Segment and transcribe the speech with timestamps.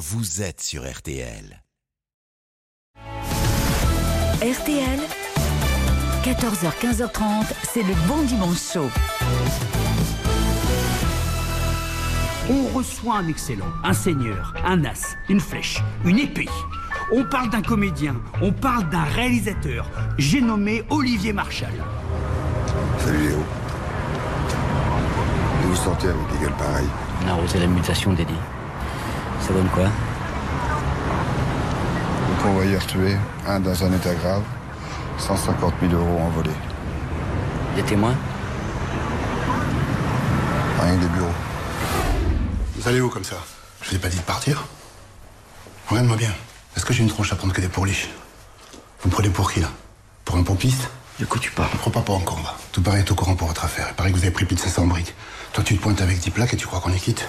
[0.00, 1.62] vous êtes sur RTL.
[4.40, 5.00] RTL,
[6.24, 8.78] 14h-15h30, c'est le bon dimanche.
[12.48, 16.48] On reçoit un excellent, un seigneur, un as, une flèche, une épée.
[17.12, 19.86] On parle d'un comédien, on parle d'un réalisateur.
[20.16, 21.74] J'ai nommé Olivier Marchal.
[23.00, 23.38] Salut Léo.
[25.62, 26.88] D'où vous sortez avec des gueules pareilles
[27.22, 28.32] On a arrosé la mutation, Dédé.
[29.50, 29.88] Ça donne quoi
[32.28, 33.16] Le convoyeur tué,
[33.48, 34.44] un dans un état grave,
[35.18, 36.50] 150 000 euros envolés.
[37.74, 38.14] Des témoins
[40.80, 41.34] Rien que des bureaux.
[42.76, 43.38] Vous allez où comme ça?
[43.82, 44.62] Je vous ai pas dit de partir
[45.88, 46.30] Regarde-moi bien.
[46.76, 48.08] Est-ce que j'ai une tronche à prendre que des pourliches
[49.02, 49.70] Vous me prenez pour qui là?
[50.24, 50.88] Pour un pompiste?
[51.18, 52.54] De quoi tu parles Je crois pas pour encore va.
[52.70, 53.88] Tout paraît est au courant pour votre affaire.
[53.90, 55.12] Il paraît que vous avez pris plus de 500 briques.
[55.52, 57.26] Toi tu te pointes avec 10 plaques et tu crois qu'on est quitte?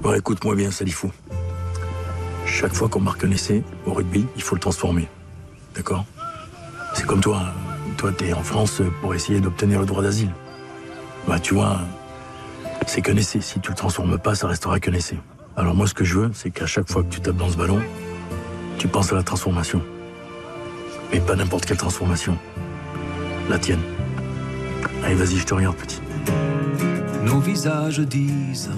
[0.00, 1.10] Bon, écoute-moi bien, Salifou.
[2.46, 5.08] Chaque fois qu'on marque un essai au rugby, il faut le transformer.
[5.74, 6.04] D'accord?
[6.94, 7.42] C'est comme toi.
[7.44, 7.52] hein.
[7.96, 10.30] Toi, t'es en France pour essayer d'obtenir le droit d'asile.
[11.26, 11.80] Bah, tu vois,
[12.86, 13.40] c'est qu'un essai.
[13.40, 15.18] Si tu le transformes pas, ça restera qu'un essai.
[15.56, 17.56] Alors moi, ce que je veux, c'est qu'à chaque fois que tu tapes dans ce
[17.56, 17.80] ballon,
[18.78, 19.82] tu penses à la transformation.
[21.12, 22.38] Mais pas n'importe quelle transformation.
[23.50, 23.80] La tienne.
[25.02, 26.00] Allez, vas-y, je te regarde, petit.
[27.24, 28.70] Nos visages disent,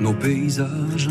[0.00, 1.08] nos paysages,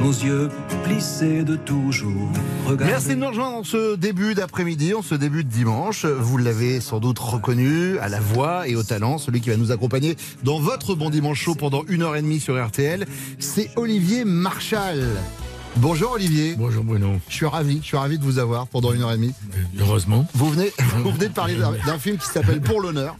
[0.00, 0.48] nos yeux
[0.84, 2.30] plissés de toujours.
[2.78, 6.04] Merci de nous rejoindre en ce début d'après-midi, en ce début de dimanche.
[6.04, 9.72] Vous l'avez sans doute reconnu à la voix et au talent, celui qui va nous
[9.72, 13.06] accompagner dans votre bon dimanche chaud pendant une heure et demie sur RTL,
[13.38, 15.04] c'est Olivier Marchal.
[15.76, 16.54] Bonjour Olivier.
[16.56, 17.08] Bonjour Bruno.
[17.28, 19.34] Je suis ravi, je suis ravi de vous avoir pendant une heure et demie.
[19.78, 20.26] Heureusement.
[20.32, 23.16] Vous venez, vous venez de parler d'un film qui s'appelle Pour l'honneur,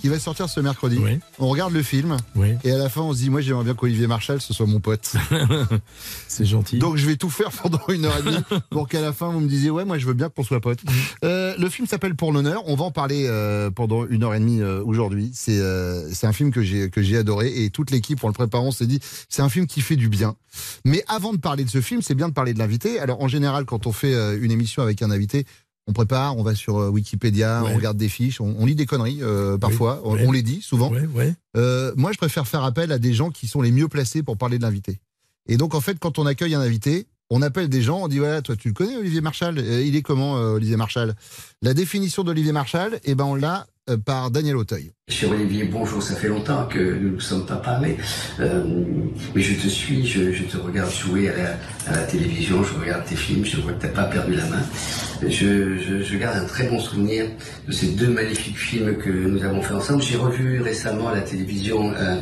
[0.00, 0.98] qui va sortir ce mercredi.
[0.98, 1.18] Oui.
[1.38, 2.54] On regarde le film Oui.
[2.64, 4.80] et à la fin on se dit moi j'aimerais bien qu'Olivier Marchal ce soit mon
[4.80, 5.14] pote.
[6.28, 6.78] C'est gentil.
[6.78, 9.40] Donc je vais tout faire pendant une heure et demie pour qu'à la fin vous
[9.40, 10.80] me disiez ouais moi je veux bien qu'on soit potes.
[11.24, 12.62] Euh, le film s'appelle Pour l'honneur.
[12.66, 15.30] On va en parler euh, pendant une heure et demie euh, aujourd'hui.
[15.34, 18.34] C'est euh, c'est un film que j'ai que j'ai adoré et toute l'équipe en le
[18.34, 20.36] préparant s'est dit c'est un film qui fait du bien.
[20.84, 23.00] Mais avant de parler de ce film, c'est bien de parler de l'invité.
[23.00, 25.46] Alors en général quand on fait euh, une émission avec un invité.
[25.86, 27.70] On prépare, on va sur euh, Wikipédia, Ouais.
[27.72, 30.24] on regarde des fiches, on, on lit des conneries euh, parfois, on, ouais.
[30.26, 30.90] on les dit souvent.
[30.90, 31.34] Ouais, ouais.
[31.56, 34.38] Euh, moi, je préfère faire appel à des gens qui sont les mieux placés pour
[34.38, 35.00] parler de l'invité.
[35.46, 38.18] Et donc, en fait, quand on accueille un invité, on appelle des gens, on dit
[38.18, 39.58] voilà, toi, tu le connais, Olivier Marchal?
[39.58, 41.14] Euh, Il est comment, euh, Olivier Marchal?
[41.60, 43.66] La définition d'Olivier Marchal, eh ben, on l'a
[44.04, 44.92] par Daniel Auteuil.
[45.08, 47.96] Cher Olivier, bonjour, ça fait longtemps que nous ne nous sommes pas parlé,
[48.40, 48.64] Euh,
[49.34, 51.50] mais je te suis, je, je te regarde jouer à la,
[51.92, 54.46] à la télévision, je regarde tes films, je vois que tu n'as pas perdu la
[54.46, 54.62] main.
[55.22, 57.26] Je, je, je garde un très bon souvenir
[57.66, 60.02] de ces deux magnifiques films que nous avons fait ensemble.
[60.02, 62.20] J'ai revu récemment à la télévision euh,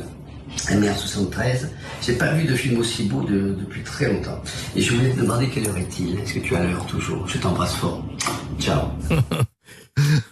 [0.69, 1.69] MR73.
[2.05, 4.43] J'ai pas vu de film aussi beau de- depuis très longtemps.
[4.75, 6.19] Et je voulais te demander quelle heure est-il?
[6.19, 7.27] Est-ce que tu as l'heure toujours?
[7.29, 8.05] Je t'embrasse fort.
[8.59, 8.89] Ciao.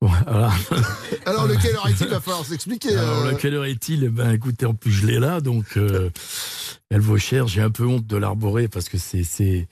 [0.00, 0.50] Voilà.
[1.26, 2.96] Alors, lequel aurait-il Va falloir s'expliquer.
[2.96, 6.10] Alors, euh, lequel heure est-il Eh ben, écoutez, en plus, je l'ai là, donc euh,
[6.90, 7.48] elle vaut cher.
[7.48, 9.66] J'ai un peu honte de l'arborer parce que c'est c'est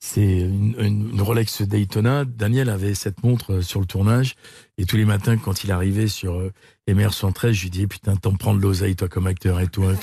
[0.00, 2.24] c'est une, une- une Rolex Daytona.
[2.24, 4.34] Daniel avait cette montre euh, sur le tournage
[4.78, 6.52] et tous les matins, quand il arrivait sur euh,
[6.88, 9.82] MR 113, je lui disais putain, t'en prends de l'oseille toi comme acteur et tout.
[9.84, 9.94] hein,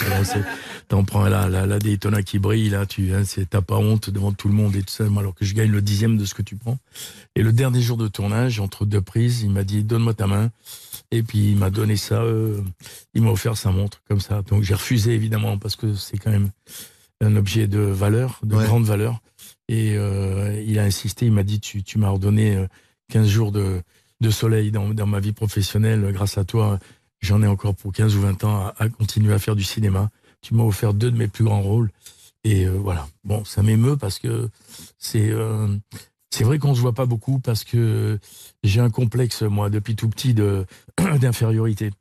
[0.90, 4.34] T'en prends la, la, la Daytona qui brille là, tu hein, t'as pas honte devant
[4.34, 5.06] tout le monde et tout ça.
[5.06, 6.78] moi, Alors que je gagne le dixième de ce que tu prends.
[7.36, 10.52] Et le dernier jour de tournage, entre deux prises, il m'a dit donne-moi ta main.
[11.12, 12.60] Et puis il m'a donné ça, euh,
[13.14, 14.42] il m'a offert sa montre comme ça.
[14.44, 16.50] Donc j'ai refusé évidemment parce que c'est quand même
[17.22, 18.66] un objet de valeur, de Ouais.
[18.66, 19.22] grande valeur.
[19.70, 22.68] Et euh, il a insisté, il m'a dit tu, tu m'as ordonné euh,
[23.12, 23.82] 15 jours de,
[24.22, 26.12] de soleil dans, ma vie professionnelle.
[26.14, 26.80] Grâce à toi,
[27.22, 30.10] j'en ai encore pour 15 ou 20 ans à, continuer à faire du cinéma.
[30.42, 31.92] Tu m'as offert deux de mes plus grands rôles.
[32.44, 33.08] Et euh, voilà.
[33.24, 34.50] Bon, ça m'émeut parce que
[35.00, 35.68] c'est euh,
[36.30, 38.20] c'est vrai qu'on se voit pas beaucoup parce que
[38.64, 40.36] j'ai un complexe moi depuis tout petit
[41.20, 41.92] d'infériorité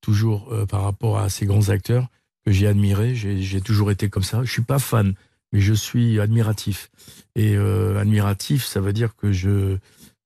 [0.00, 2.06] toujours euh, par rapport à ces grands acteurs
[2.46, 3.14] que j'ai admirés.
[3.14, 4.42] J'ai toujours été comme ça.
[4.42, 5.12] Je suis pas fan,
[5.52, 6.90] mais je suis admiratif.
[7.36, 9.76] Et admiratif, ça veut dire que je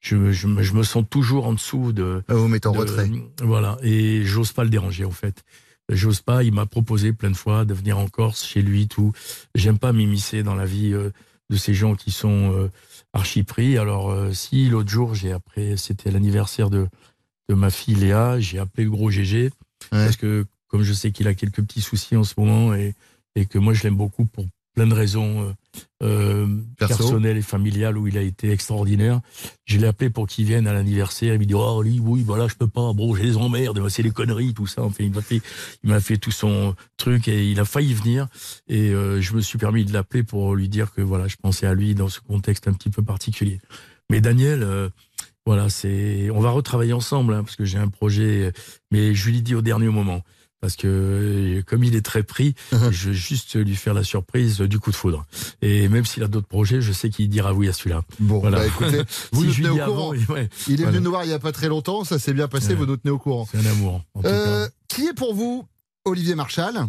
[0.04, 2.22] je, me- je, je me sens toujours en dessous de.
[2.28, 3.10] Vous mettez en de- retrait.
[3.42, 3.78] Voilà.
[3.82, 5.44] Et j'ose pas le déranger en fait.
[5.90, 6.42] J'ose pas.
[6.44, 9.12] Il m'a proposé plein de fois de venir en Corse chez lui, tout.
[9.54, 11.10] J'aime pas m'immiscer dans la vie euh,
[11.50, 12.70] de ces gens qui sont euh,
[13.12, 13.76] archi pris.
[13.78, 16.86] Alors euh, si l'autre jour, j'ai après, c'était l'anniversaire de
[17.50, 19.50] de ma fille Léa, j'ai appelé le gros GG
[19.90, 22.94] parce que comme je sais qu'il a quelques petits soucis en ce moment et
[23.36, 25.52] et que moi je l'aime beaucoup pour plein de raisons euh,
[26.02, 26.46] euh,
[26.78, 26.96] Perso.
[26.96, 29.20] personnelles et familiales où il a été extraordinaire.
[29.64, 31.34] Je l'ai appelé pour qu'il vienne à l'anniversaire.
[31.34, 32.92] Il me dit oh lui, oui voilà je peux pas.
[32.92, 34.82] Bon j'ai des emmerdes, c'est les conneries tout ça.
[34.82, 35.40] Enfin il m'a fait
[35.82, 38.26] il m'a fait tout son truc et il a failli venir
[38.68, 41.66] et euh, je me suis permis de l'appeler pour lui dire que voilà je pensais
[41.66, 43.60] à lui dans ce contexte un petit peu particulier.
[44.10, 44.62] Mais Daniel.
[44.62, 44.88] euh,
[45.46, 46.30] voilà, c'est.
[46.30, 48.50] On va retravailler ensemble hein, parce que j'ai un projet,
[48.90, 50.22] mais je lui dis au dernier moment
[50.64, 50.86] parce que
[51.58, 54.90] euh, comme il est très pris, je vais juste lui faire la surprise du coup
[54.90, 55.26] de foudre.
[55.60, 58.00] Et même s'il a d'autres projets, je sais qu'il dira oui à celui-là.
[58.18, 58.60] Bon, Voilà.
[58.60, 59.02] bah écoutez,
[59.32, 60.12] vous Si nous tenez au courant.
[60.12, 60.92] avant, ouais, Il est voilà.
[60.92, 62.74] venu nous voir il y a pas très longtemps, ça s'est bien passé, Ouais.
[62.76, 63.46] vous nous tenez au courant.
[63.52, 64.00] C'est un amour.
[64.14, 64.72] En tout Euh, cas.
[64.88, 65.66] qui est pour vous
[66.06, 66.86] Olivier Marchal?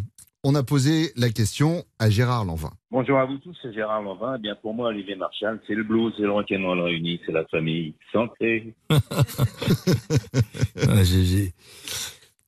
[0.47, 2.71] On a posé la question à Gérard Lanvin.
[2.91, 4.35] Bonjour à vous tous, c'est Gérard Lanvin.
[4.37, 7.43] Eh bien, pour moi, Olivier Marchal, c'est le blues, c'est le rock'n'roll réuni, c'est la
[7.47, 8.73] famille santé.
[10.87, 11.53] Ah, GG.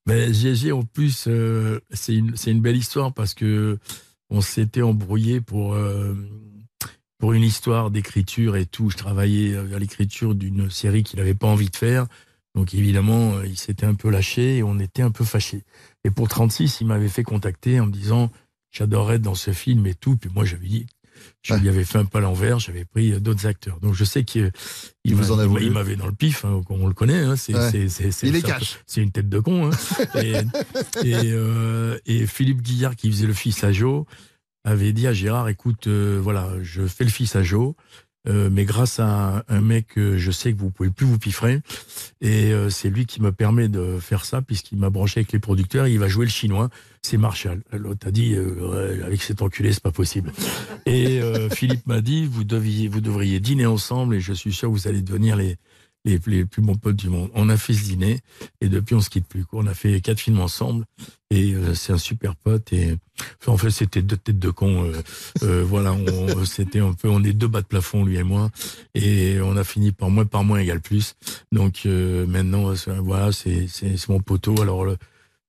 [0.07, 3.77] Mais GG, en plus, euh, c'est une, belle histoire parce que
[4.29, 6.15] on s'était embrouillé pour, euh,
[7.21, 8.89] une histoire d'écriture et tout.
[8.89, 12.07] Je travaillais euh, à l'écriture d'une série qu'il n'avait pas envie de faire.
[12.55, 15.63] Donc évidemment, euh, il s'était un peu lâché et on était un peu fâchés.
[16.05, 18.31] Et pour 36, il m'avait fait contacter en me disant
[18.71, 20.15] j'adorerais dans ce film et tout.
[20.15, 20.87] Puis moi, j'avais dit,
[21.41, 23.79] je lui avais fait un pas l'envers, j'avais pris euh, d'autres acteurs.
[23.79, 24.51] Donc je sais qu'il
[25.03, 26.93] Il vous en a il m'a- voulu il m'avait dans le pif, hein, on le
[26.93, 27.19] connaît.
[27.19, 27.69] hein, c'est, Ouais.
[27.71, 28.79] c'est, c'est, c'est- Il est cash.
[28.85, 29.69] C'est une tête de con.
[29.71, 29.77] hein.
[30.23, 30.33] et,
[31.03, 34.05] et, euh, et Philippe Guillard, qui faisait le fils à Joe,
[34.63, 37.73] avait dit à Gérard, écoute, euh, voilà, je fais le fils à Joe,
[38.27, 41.61] euh, mais grâce à un, mec je sais que vous pouvez plus vous piffrer,
[42.21, 45.39] et euh, c'est lui qui me permet de faire ça, puisqu'il m'a branché avec les
[45.39, 46.69] producteurs, il va jouer le chinois,
[47.01, 47.61] c'est Marshall.
[47.71, 50.33] L'autre a dit, euh, avec cet enculé, c'est pas possible.
[50.85, 54.69] Et euh, Philippe m'a dit, vous, deviez, vous devriez dîner ensemble, et je suis sûr
[54.69, 55.57] que vous allez devenir les,
[56.07, 57.29] les, plus bons potes du monde.
[57.33, 58.19] On a fait ce dîner,
[58.61, 59.45] et depuis, on se quitte plus.
[59.45, 59.61] quoi.
[59.63, 60.85] On a fait quatre films ensemble,
[61.29, 62.73] et euh, c'est un super pote,
[63.47, 64.85] en fait, c'était deux têtes de con.
[64.85, 65.01] euh,
[65.43, 68.49] euh, voilà, on, c'était un peu, on est deux bas de plafond, lui et moi,
[68.95, 71.15] et on a fini par moins par moins égale plus.
[71.51, 73.67] Donc maintenant, voilà, c'est
[74.09, 74.61] mon poteau.
[74.61, 74.97] Alors le,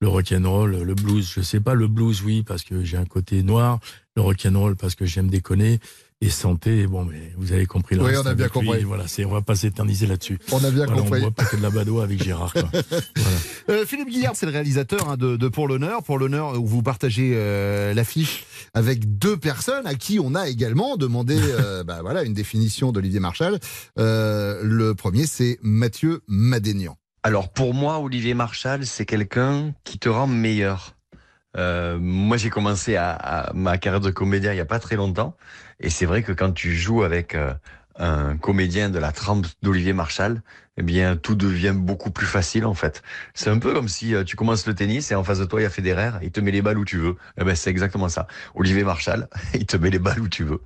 [0.02, 3.78] rock'n'roll, le blues, je sais pas, le blues, oui, parce que j'ai un côté noir,
[4.16, 5.78] le rock'n'roll parce que j'aime déconner.
[6.20, 8.82] Et santé, bon, mais vous avez compris Oui, on a bien avec lui, compris.
[8.82, 10.40] Voilà, c'est, on va pas s'éterniser là-dessus.
[10.50, 11.20] On a bien Voilà, compris.
[11.20, 12.52] On voit pas que de la badoie avec Gérard.
[12.52, 12.62] Quoi.
[13.16, 13.38] Voilà.
[13.70, 16.02] Euh, Philippe Guillard, c'est le réalisateur hein, de, de Pour l'honneur.
[16.02, 20.96] Pour l'honneur, où vous partagez euh, l'affiche avec deux personnes à qui on a également
[20.96, 23.60] demandé euh, bah, voilà, une définition d'Olivier Marchal.
[24.00, 26.96] Euh, le premier, c'est Mathieu Madénian.
[27.22, 30.96] Alors pour moi, Olivier Marchal, c'est quelqu'un qui te rend meilleur.
[31.56, 34.96] Euh, moi, j'ai commencé à, à ma carrière de comédien il y a pas très
[34.96, 35.36] longtemps,
[35.80, 37.52] et c'est vrai que quand tu joues avec euh,
[37.96, 40.42] un comédien de la trempe d'Olivier Marchal,
[40.76, 43.02] eh bien tout devient beaucoup plus facile en fait.
[43.34, 45.60] C'est un peu comme si euh, tu commences le tennis et en face de toi
[45.60, 47.16] il y a Federer, il te met les balles où tu veux.
[47.40, 48.26] Eh ben c'est exactement ça.
[48.54, 50.60] Olivier Marchal, il te met les balles où tu veux.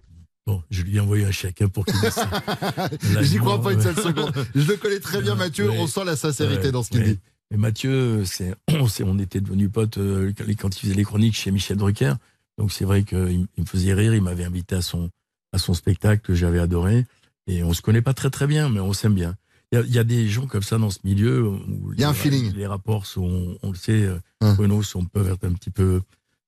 [0.47, 1.95] Bon, je lui ai envoyé un chèque hein, pour qu'il
[3.23, 4.33] J'y crois pas une seule seconde.
[4.55, 5.71] Je le connais très bien, Mathieu.
[5.71, 5.77] Ouais.
[5.79, 7.07] On sent la sincérité Ouais, dans ce qu'il ouais.
[7.15, 7.21] dit.
[7.53, 11.05] Mais Mathieu, c'est, on, s'est- on était devenus potes euh, quand quand il faisait les
[11.05, 12.15] chroniques chez Michel Drucker.
[12.63, 14.15] Donc c'est vrai qu'il il me faisait rire.
[14.15, 15.11] Il m'avait invité à son,
[15.53, 17.05] à son spectacle que j'avais adoré.
[17.49, 19.35] Et on se connaît pas très très bien, mais on s'aime bien.
[19.73, 22.01] Il y a- il y, a des gens comme ça dans ce milieu où Il
[22.01, 22.53] y a un les- feeling.
[22.55, 24.55] Les rapports sont, on le sait, euh, Hein.
[24.83, 26.03] Sont peuvent être un petit peu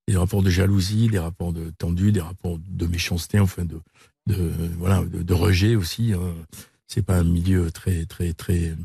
[0.07, 3.81] des rapports de jalousie, des rapports de tendus, des rapports de méchanceté, enfin de,
[4.29, 6.13] de voilà, de, de rejet aussi.
[6.13, 6.21] Hein.
[6.87, 8.77] C'est pas un milieu très très très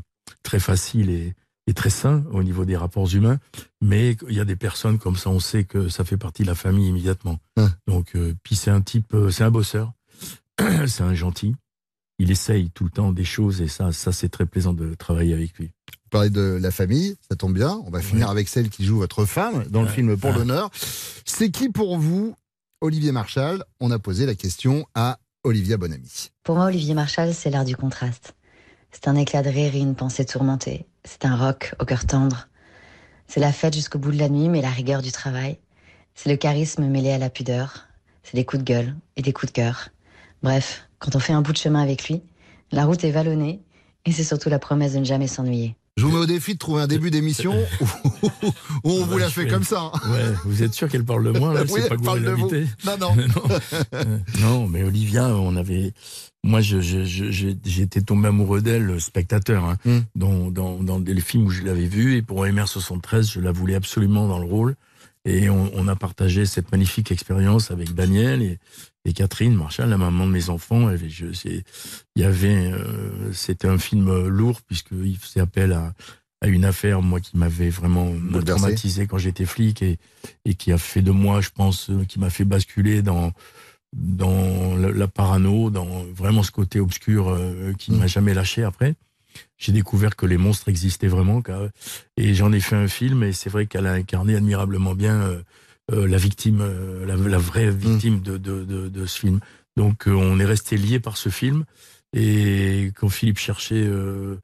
[0.42, 1.34] très facile et,
[1.74, 3.38] très sain au niveau des rapports humains,
[3.80, 6.48] mais il y a des personnes comme ça, on sait que ça fait partie de
[6.48, 7.38] la famille immédiatement.
[7.56, 7.70] Hein.
[7.86, 9.92] Donc, euh, puis c'est un type, euh, c'est un bosseur,
[10.86, 11.54] c'est un gentil.
[12.18, 15.32] Il essaye tout le temps des choses et ça, ça c'est très plaisant de travailler
[15.32, 15.66] avec lui.
[15.66, 17.80] Vous parlez de la famille, ça tombe bien.
[17.86, 19.92] On va finir avec celle qui joue votre femme dans le Ouais.
[19.94, 20.38] film Pour Ah.
[20.38, 20.70] l'honneur.
[21.24, 22.34] C'est qui pour vous,
[22.82, 23.64] Olivier Marchal?
[23.80, 26.30] On a posé la question à Olivia Bonamy.
[26.42, 28.34] Pour moi, Olivier Marchal, c'est l'art du contraste.
[28.90, 30.84] C'est un éclat de rire et une pensée tourmentée.
[31.10, 32.46] C'est un rock au cœur tendre.
[33.26, 35.58] C'est la fête jusqu'au bout de la nuit, mais la rigueur du travail.
[36.14, 37.88] C'est le charisme mêlé à la pudeur.
[38.22, 39.88] C'est des coups de gueule et des coups de cœur.
[40.44, 42.22] Bref, quand on fait un bout de chemin avec lui,
[42.70, 43.60] la route est vallonnée
[44.04, 45.74] et c'est surtout la promesse de ne jamais s'ennuyer.
[46.00, 47.84] Je vous mets au défi de trouver un début d'émission où,
[48.84, 49.90] où on vous la fait comme ça.
[49.92, 50.10] hein.
[50.10, 52.50] Ouais, vous êtes sûr qu'elle parle de moi là Oui, pas elle parle de vous.
[52.86, 53.14] Non, non.
[54.40, 55.92] Non, mais Olivia, on avait.
[56.42, 59.98] Moi, j'étais tombé amoureux d'elle, spectateur, hein, Mm.
[60.14, 62.16] dans, dans, dans les films où je l'avais vue.
[62.16, 64.76] Et pour MR73, je la voulais absolument dans le rôle.
[65.24, 68.58] Et on, on a partagé cette magnifique expérience avec Daniel et,
[69.04, 70.90] et Catherine Marshall, la maman de mes enfants.
[70.90, 71.62] Et je, c'est-
[72.16, 75.92] il y avait, euh, c'était un film lourd puisqu'il faisait appel à,
[76.40, 78.10] à une affaire, moi, qui m'avait vraiment
[78.56, 79.98] traumatisé quand j'étais flic et,
[80.46, 83.32] et qui a fait de moi, je pense, euh, qui m'a fait basculer dans
[83.92, 88.62] dans la, la parano, dans vraiment ce côté obscur euh, qui ne m'a jamais lâché
[88.62, 88.94] après.
[89.58, 91.42] J'ai découvert que les monstres existaient vraiment,
[92.16, 95.42] et j'en ai fait un film, et c'est vrai qu'elle a incarné admirablement bien euh,
[95.92, 99.40] euh, la victime, euh, la, la vraie victime de, de, de, de ce film.
[99.76, 101.64] Donc on est resté liés par ce film,
[102.16, 104.36] et quand Philippe cherchait euh,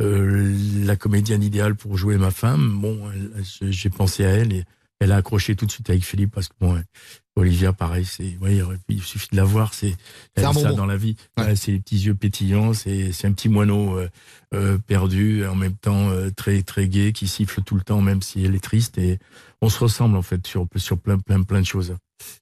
[0.00, 3.10] euh, la comédienne idéale pour jouer ma femme, bon,
[3.60, 4.64] j'ai pensé à elle, et
[5.00, 6.80] elle a accroché tout de suite avec Philippe, parce que bon,
[7.36, 9.96] Olivia, pareil, c'est, ouais, il suffit de la voir, c'est,
[10.34, 10.76] elle a ça bonbon.
[10.76, 11.16] dans la vie.
[11.38, 14.08] Ouais, c'est les petits yeux pétillants, c'est, c'est un petit moineau euh,
[14.54, 18.20] euh, perdu, en même temps euh, très très gai, qui siffle tout le temps, même
[18.22, 18.98] si elle est triste.
[18.98, 19.18] Et
[19.62, 21.96] on se ressemble en fait sur sur plein plein plein de choses.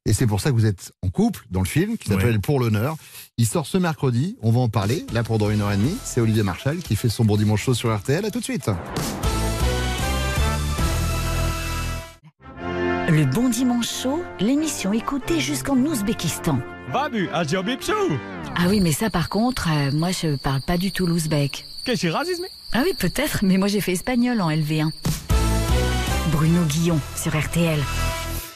[0.04, 2.38] Et c'est pour ça que vous êtes en couple dans le film qui s'appelle Ouais.
[2.38, 2.96] Pour l'honneur.
[3.36, 5.96] Il sort ce mercredi, on va en parler, là pendant une heure et demie.
[6.02, 8.24] C'est Olivier Marchal qui fait son bon dimanche chaud sur RTL.
[8.24, 8.68] À tout de suite.
[13.10, 16.58] Le Bon Dimanche Chaud, l'émission écoutée jusqu'en Ouzbékistan.
[16.92, 17.08] Ah
[18.54, 21.64] Ah oui, mais ça par contre, euh, moi je parle pas du tout l'ouzbek.
[21.84, 24.90] Qu'est-ce que racisme Ah oui, peut-être, mais moi j'ai fait espagnol en LV1.
[26.32, 27.78] Bruno Guillon sur RTL.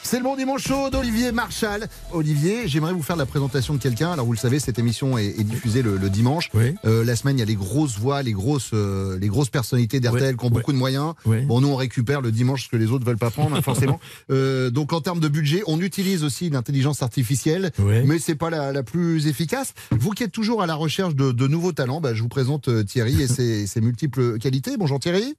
[0.05, 1.87] C'est le bon dimanche chaud d'Olivier Marchal.
[2.11, 4.11] Olivier, j'aimerais vous faire la présentation de quelqu'un.
[4.11, 6.49] Alors vous le savez, cette émission est, est diffusée le, le dimanche.
[6.85, 9.99] Euh, la semaine, il y a les grosses voix, les grosses, euh, les grosses personnalités
[9.99, 11.13] d'RTL qui ont beaucoup de moyens.
[11.25, 13.99] Bon, nous on récupère le dimanche ce que les autres veulent pas prendre, hein, forcément.
[14.31, 17.71] Euh, donc en termes de budget, on utilise aussi l'intelligence artificielle,
[18.05, 19.73] mais c'est pas la, la plus efficace.
[19.91, 22.85] Vous qui êtes toujours à la recherche de, de nouveaux talents, bah, je vous présente
[22.85, 24.77] Thierry et ses, ses multiples qualités.
[24.77, 25.35] Bonjour Thierry.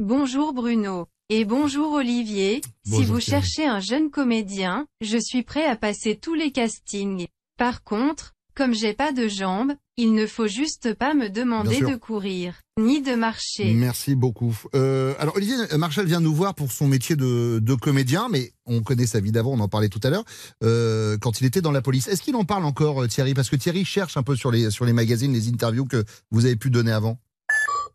[0.00, 1.06] Bonjour Bruno.
[1.28, 2.60] Et bonjour Olivier.
[2.86, 3.42] Bonjour, si vous Thierry.
[3.42, 7.26] cherchez un jeune comédien, je suis prêt à passer tous les castings.
[7.58, 11.96] Par contre, comme j'ai pas de jambes, il ne faut juste pas me demander de
[11.96, 13.74] courir, ni de marcher.
[13.74, 14.56] Merci beaucoup.
[14.76, 18.84] Euh, alors Olivier Marchal vient nous voir pour son métier de, de comédien, mais on
[18.84, 20.24] connaît sa vie d'avant, on en parlait tout à l'heure,
[20.62, 22.06] euh, quand il était dans la police.
[22.06, 23.34] Est-ce qu'il en parle encore euh, Thierry?
[23.34, 26.46] Parce que Thierry cherche un peu sur les, sur les magazines, les interviews que vous
[26.46, 27.18] avez pu donner avant.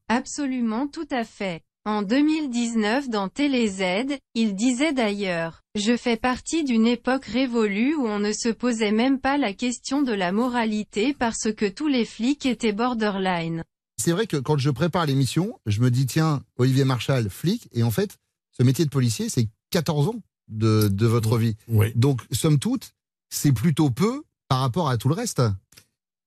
[0.10, 1.64] Absolument tout à fait.
[1.86, 8.06] En 2019 dans Télé Z, il disait d'ailleurs, je fais partie d'une époque révolue où
[8.06, 12.06] on ne se posait même pas la question de la moralité parce que tous les
[12.06, 13.64] flics étaient borderline.
[14.00, 17.82] C'est vrai que quand je prépare l'émission, je me dis, tiens, Olivier Marchal, flic, et
[17.82, 18.18] en fait,
[18.56, 21.56] ce métier de policier, c'est 14 ans de, de votre vie.
[21.96, 22.92] Donc, somme toute,
[23.32, 25.42] c'est plutôt peu par rapport à tout le reste.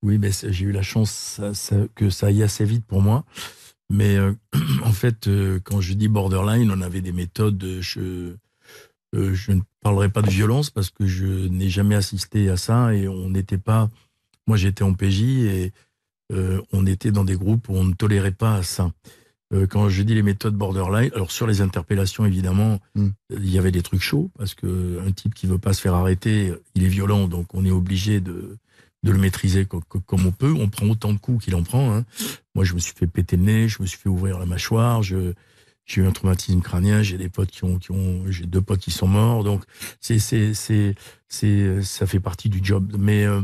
[0.03, 3.25] Oui, mais j'ai eu la chance ça- ça- que ça aille assez vite pour moi.
[3.91, 4.33] Mais euh,
[4.85, 7.63] en fait, euh, quand je dis borderline, on avait des méthodes.
[7.65, 8.35] euh, Je,
[9.15, 12.95] euh, je ne parlerai pas de violence parce que je n'ai jamais assisté à ça
[12.95, 13.91] et on n'était pas.
[14.47, 15.73] Moi, j'étais en PJ et
[16.73, 18.91] on était dans des groupes où on ne tolérait pas ça.
[19.71, 23.83] Quand je dis les méthodes borderline, alors sur les interpellations, évidemment, il y avait des
[23.83, 27.29] trucs chauds parce que un type qui veut pas se faire arrêter, il est violent,
[27.29, 28.57] donc on est obligé de
[29.05, 30.53] de le maîtriser co- co- comme on peut.
[30.59, 31.95] On prend autant de coups qu'il en prend.
[31.95, 32.05] hein.
[32.57, 35.03] Moi, je me suis fait péter le nez, je me suis fait ouvrir la mâchoire,
[35.05, 35.35] je
[35.87, 38.81] j'ai eu un traumatisme crânien, j'ai des potes qui ont, qui ont j'ai deux potes
[38.81, 39.63] qui sont morts, donc
[40.01, 40.95] c'est c'est c'est
[41.29, 42.97] c'est ça fait partie du job.
[42.99, 43.43] Mais euh,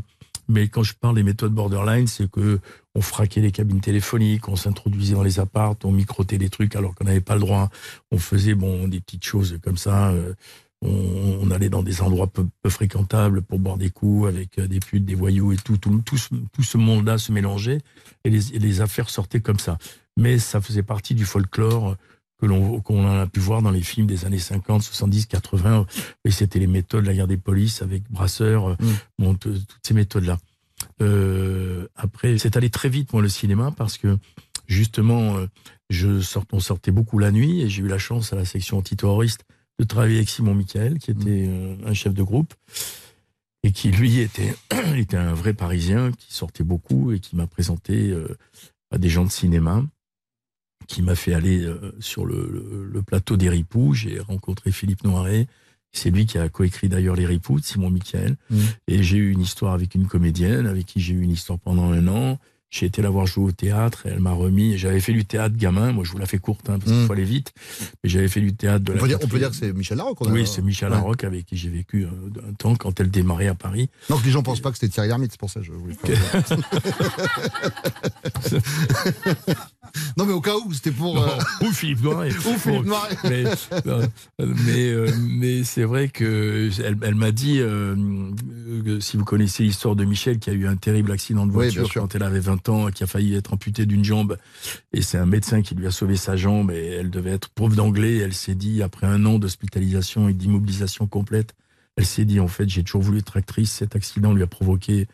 [0.48, 2.58] mais quand je parle des méthodes borderline, c'est que
[2.94, 6.94] on fraquait les cabines téléphoniques, on s'introduisait dans les apparts, on microtait des trucs alors
[6.94, 7.68] qu'on n'avait pas le droit.
[8.10, 10.08] On faisait bon des petites choses comme ça.
[10.10, 10.32] euh,
[10.82, 14.66] on, on allait dans des endroits peu, peu fréquentables pour boire des coups avec euh,
[14.66, 15.76] des putes, des voyous et tout.
[15.76, 17.78] Tout, tout, ce, tout ce monde-là se mélangeait
[18.24, 19.78] et les, et les affaires sortaient comme ça.
[20.16, 21.96] Mais ça faisait partie du folklore
[22.40, 25.84] que l'on qu'on a pu voir dans les films des années 50, 70, 80.
[26.24, 28.76] Et c'était les méthodes de la guerre des polices avec Brasseur, euh,
[29.18, 30.38] bon, t- toutes ces méthodes-là.
[31.02, 34.16] Euh, après, c'est allé très vite, moi, le cinéma, parce que
[34.66, 35.36] justement,
[35.90, 38.78] je sort, on sortait beaucoup la nuit et j'ai eu la chance à la section
[38.78, 39.44] antiterroriste
[39.80, 42.52] de travailler avec Simon Michael, qui était euh, un chef de groupe
[43.62, 44.54] et qui, lui, était,
[44.96, 48.36] était un vrai Parisien qui sortait beaucoup et qui m'a présenté euh,
[48.90, 49.84] à des gens de cinéma,
[50.86, 53.94] qui m'a fait aller euh, sur le, le- le plateau des Ripoux.
[53.94, 55.46] J'ai rencontré Philippe Noiret.
[55.92, 58.36] C'est lui qui a coécrit d'ailleurs Les Ripoux de Simon Michael.
[58.86, 61.90] Et j'ai eu une histoire avec une comédienne avec qui j'ai eu une histoire pendant
[61.90, 62.38] un an.
[62.70, 64.78] J'ai été la voir jouer au théâtre et elle m'a remis.
[64.78, 65.90] J'avais fait du théâtre gamin.
[65.90, 67.52] Moi, je vous la fais courte hein, parce qu'il faut aller vite.
[68.04, 69.72] Mais j'avais fait du théâtre de On la peut, dire, on peut dire que c'est
[69.72, 70.18] Michel Larocque.
[70.24, 70.94] a- Oui, c'est Michel Ouais.
[70.94, 72.08] Larocque avec qui j'ai vécu euh,
[72.48, 73.88] un temps quand elle démarrait à Paris.
[74.08, 75.72] Non, que les gens pensent pas que c'était Thierry Lhermitte, c'est pour ça que je
[75.72, 76.16] voulais faire.
[80.16, 81.20] non, mais au cas où, c'était pour.
[81.22, 81.28] euh,
[81.62, 82.30] Ou Philippe Noiret.
[82.46, 83.16] Ou Philippe Noiret.
[83.24, 83.44] mais
[83.86, 84.06] euh,
[84.38, 87.96] mais, euh, mais c'est vrai que elle, elle m'a dit euh,
[88.84, 91.64] que si vous connaissez l'histoire de Michel qui a eu un terrible accident de Oui,
[91.66, 92.02] voiture sûr.
[92.02, 94.36] quand elle avait 20 ans qui a failli être amputée d'une jambe
[94.92, 97.74] et c'est un médecin qui lui a sauvé sa jambe et elle devait être prof
[97.74, 101.54] d'anglais elle s'est dit après un an d'hospitalisation et d'immobilisation complète
[101.96, 103.72] Elle s'est dit, en fait, j'ai toujours voulu être actrice.
[103.72, 105.06] Cet accident lui a provoqué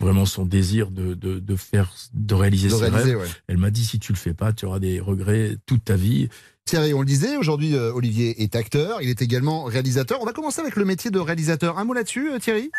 [0.00, 3.18] vraiment son désir de, de, de faire, de réaliser De ses réaliser, rêves.
[3.22, 3.28] ouais.
[3.46, 6.28] Elle m'a dit, si tu le fais pas, tu auras des regrets toute ta vie.
[6.66, 10.22] Thierry, on le disait, aujourd'hui, euh, Olivier est acteur, il est également réalisateur.
[10.22, 11.78] On va commencer avec le métier de réalisateur.
[11.78, 12.70] Un mot là-dessus, euh, Thierry?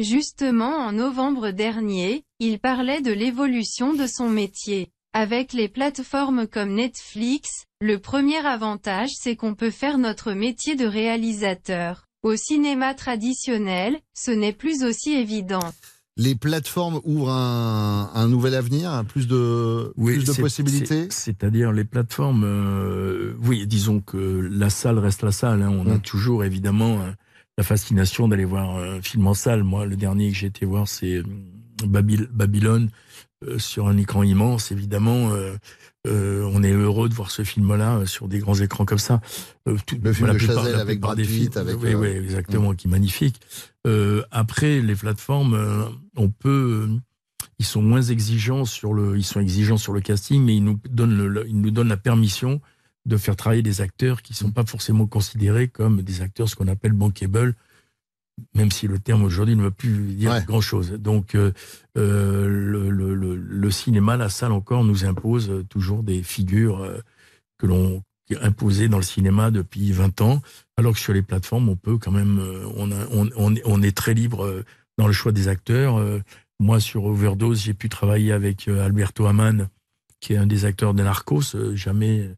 [0.00, 4.90] Justement en novembre dernier, il parlait de l'évolution de son métier.
[5.12, 10.84] Avec les plateformes comme Netflix, le premier avantage c'est qu'on peut faire notre métier de
[10.84, 12.06] réalisateur.
[12.24, 15.72] Au cinéma traditionnel, ce n'est plus aussi évident.
[16.20, 21.84] Les plateformes ouvrent un, un nouvel avenir, plus de, plus de possibilités c'est- C'est-à-dire les
[21.84, 25.62] plateformes, euh, oui, disons que la salle reste la salle.
[25.62, 25.70] hein.
[25.70, 27.10] On a toujours évidemment euh,
[27.56, 29.62] la fascination d'aller voir un film en salle.
[29.62, 31.22] Moi, le dernier que j'ai été voir, c'est euh,
[31.86, 32.90] Babyl- Babylone
[33.46, 34.72] euh, sur un écran immense.
[34.72, 35.54] Évidemment, euh,
[36.06, 39.20] euh, on est heureux de voir ce film-là sur des grands écrans comme ça.
[39.86, 42.90] Tout- Le film de plupart- Chazelle avec Brad Pitt, avec, oui, oui, exactement, qui est
[42.90, 43.40] magnifique.
[44.30, 46.88] Après, les plateformes, on peut,
[47.58, 50.78] ils sont moins exigeants sur le, ils sont exigeants sur le casting, mais ils nous
[50.90, 52.60] donnent, le- ils nous donnent la permission
[53.06, 56.68] de faire travailler des acteurs qui sont pas forcément considérés comme des acteurs, ce qu'on
[56.68, 57.54] appelle bankable,
[58.54, 60.92] même si le terme aujourd'hui ne veut plus dire grand chose.
[60.92, 61.52] Donc, euh,
[61.96, 66.98] euh, le, le- le- le cinéma, la salle encore, nous impose toujours des figures euh,
[67.58, 68.02] que l'on
[68.42, 70.42] imposées dans le cinéma depuis 20 ans,
[70.76, 72.38] alors que sur les plateformes, on peut quand même,
[72.76, 74.62] on, a- on, on est- on est très libre
[74.98, 75.98] dans le choix des acteurs.
[76.60, 79.68] Moi, sur Overdose, j'ai pu travailler avec Alberto Aman,
[80.20, 82.28] qui est un des acteurs de Narcos, jamais,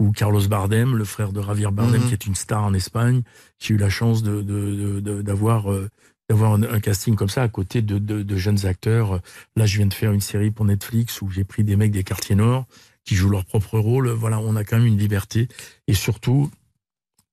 [0.00, 2.08] ou Carlos Bardem, le frère de Javier Bardem, Mhm.
[2.08, 3.22] qui est une star en Espagne.
[3.60, 5.88] J'ai eu la chance de, de- de- de- d'avoir euh,
[6.30, 9.20] d'avoir un, un casting comme ça à côté de, de- de jeunes acteurs.
[9.56, 12.02] Là, je viens de faire une série pour Netflix où j'ai pris des mecs des
[12.02, 12.64] quartiers nord
[13.04, 14.08] qui jouent leur propre rôle.
[14.08, 15.48] Voilà, on a quand même une liberté.
[15.86, 16.50] Et surtout,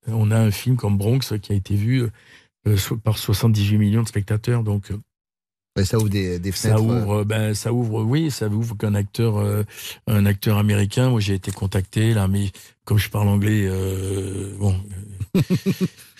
[0.08, 2.04] on a un film comme Bronx qui a été vu
[2.68, 4.64] euh, par 78 millions de spectateurs.
[4.64, 4.92] Donc,
[5.78, 8.94] euh, ça ouvre des, des ça fenêtres, ouvre, ben, ça ouvre, oui, ça ouvre qu'un
[8.96, 9.64] acteur, euh,
[10.08, 11.10] un acteur américain.
[11.10, 12.52] Moi, j'ai été contacté là, mais
[12.84, 14.76] comme je parle anglais, euh, bon.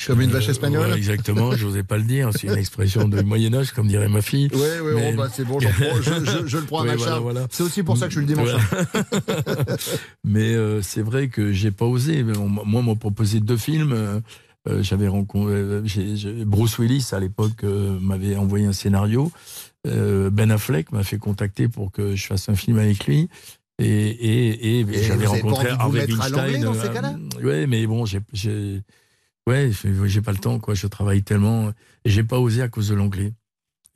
[0.08, 2.30] Comme une vache espagnole Ouais, Exactement, j'osais pas le dire.
[2.32, 4.50] C'est une expression de Moyen Âge, comme dirait ma fille.
[4.54, 6.96] Oui, oui, Mais- oh, bah, c'est bon, je, je- je le prends à Oui, ma
[6.96, 7.22] voilà, charge.
[7.22, 7.48] voilà.
[7.52, 8.50] C'est aussi pour ça que je suis le dimanche.
[8.50, 9.78] Voilà.
[10.24, 12.24] Mais euh, c'est vrai que j'ai pas osé.
[12.24, 12.40] Moi,
[12.80, 14.22] on m'a proposé deux films.
[14.68, 15.84] Euh, J'avais rencontré euh,
[16.46, 19.32] Bruce Willis à l'époque euh, m'avait envoyé un scénario.
[19.88, 23.30] Euh, ben Affleck m'a fait contacter pour que je fasse un film avec lui.
[23.80, 26.62] Et, et, et, Et j'avais rencontré Harvey Weinstein.
[26.62, 27.16] dans ces cas-là?
[27.42, 28.22] Ouais, mais bon, j'ai,
[29.48, 29.72] ouais,
[30.06, 30.76] j'ai pas le temps, quoi.
[30.76, 31.70] Je travaille tellement
[32.06, 33.34] et j'ai pas osé à cause de l'anglais.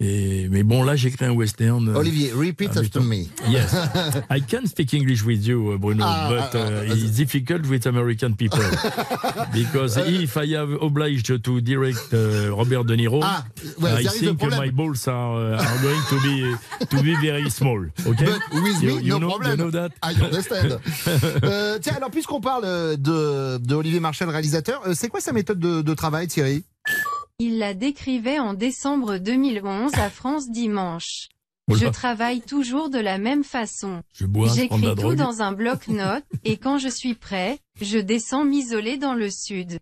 [0.01, 1.87] Et mais bon, là, j'ai créé un western.
[1.87, 3.27] euh, Olivier, repeat after me.
[3.47, 3.73] Yes.
[4.29, 7.65] I can speak English with you, uh, Bruno, Ah, but ah, ah, uh, it's difficult
[7.67, 8.59] with American people.
[9.53, 13.45] Because if I have obliged to direct uh, Robert De Niro, Ah,
[13.79, 16.55] well, I think my balls are, uh, are going to be
[16.89, 17.79] to be very small.
[18.05, 18.25] Okay?
[18.25, 19.51] But with you, me, you no know, problem.
[19.51, 19.91] You know that?
[20.03, 20.79] I understand.
[21.45, 25.59] Euh, tiens, alors puisqu'on parle euh, de, de Olivier Marchal, réalisateur, c'est quoi sa méthode
[25.59, 26.65] de, de travail, Thierry?
[27.37, 31.27] Il la décrivait en décembre 2011 à France Dimanche.
[31.67, 34.01] Je travaille toujours de la même façon.
[34.13, 39.29] J'écris tout dans un bloc-notes, et quand je suis prêt, je descends m'isoler dans le
[39.29, 39.79] sud.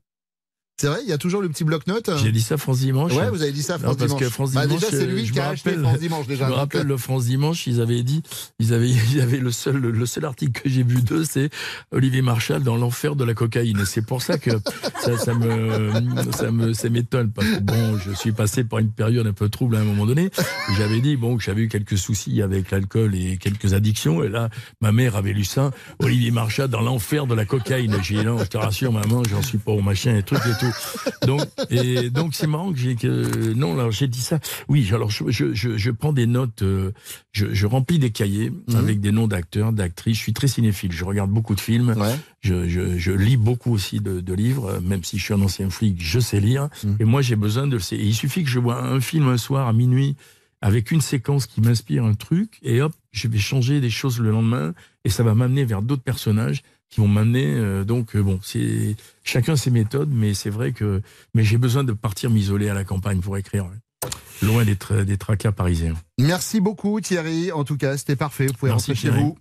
[0.83, 3.13] C'est vrai, il y a toujours le petit bloc-notes J'ai dit ça France Dimanche.
[3.13, 4.21] Ouais, vous avez dit ça, Non, France parce Dimanche.
[4.21, 6.27] que France Bah, Dimanche, déjà, c'est euh, lui qui me a acheté rappelle- France Dimanche,
[6.27, 6.45] déjà.
[6.45, 8.21] Je me rappelle euh, le France Dimanche, ils avaient dit,
[8.59, 11.49] ils avaient, ils avaient le seul, le seul article que j'ai vu d'eux, c'est
[11.93, 13.79] Olivier Marchal dans l'enfer de la cocaïne.
[13.79, 14.51] Et c'est pour ça que
[14.99, 15.89] ça, ça me,
[16.33, 19.47] ça me, ça m'étonne parce que bon, je suis passé par une période un peu
[19.47, 20.31] trouble à un moment donné.
[20.77, 24.21] J'avais dit bon que j'avais eu quelques soucis avec l'alcool et quelques addictions.
[24.21, 24.49] Et là,
[24.81, 27.95] ma mère avait lu ça, Olivier Marchal dans l'enfer de la cocaïne.
[28.03, 30.57] J'ai dit non, je te rassure, maman, j'en suis pas au machin et trucs et
[30.59, 30.72] tout.
[31.27, 34.39] Donc, et donc c'est marrant que j'ai que non, alors j'ai dit ça.
[34.67, 36.91] Oui, alors je, je, je, je prends des notes, euh,
[37.31, 38.75] je, je remplis des cahiers Mhm.
[38.75, 40.17] avec des noms d'acteurs, d'actrices.
[40.17, 40.91] Je suis très cinéphile.
[40.91, 41.95] Je regarde beaucoup de films.
[42.41, 45.41] Je, je, je lis beaucoup aussi de, de livres, euh, même si je suis un
[45.41, 46.67] ancien flic, je sais lire.
[46.83, 46.97] Mhm.
[46.99, 47.93] Et moi, j'ai besoin de le.
[47.93, 50.15] Et il suffit que je vois un film un soir à minuit
[50.61, 54.31] avec une séquence qui m'inspire un truc, et hop, je vais changer des choses le
[54.31, 57.45] lendemain, et ça va m'amener vers d'autres personnages qui vont m'amener.
[57.55, 61.01] euh, donc euh, bon, c'est chacun ses méthodes, mais c'est vrai que
[61.33, 64.09] mais j'ai besoin de partir m'isoler à la campagne pour écrire, ouais.
[64.41, 65.95] loin des, tra- des tracas parisiens.
[66.19, 67.51] Merci beaucoup, Thierry.
[67.51, 68.47] En tout cas, c'était parfait.
[68.47, 69.23] Vous pouvez Merci, rentrer chez Thierry.
[69.23, 69.37] vous.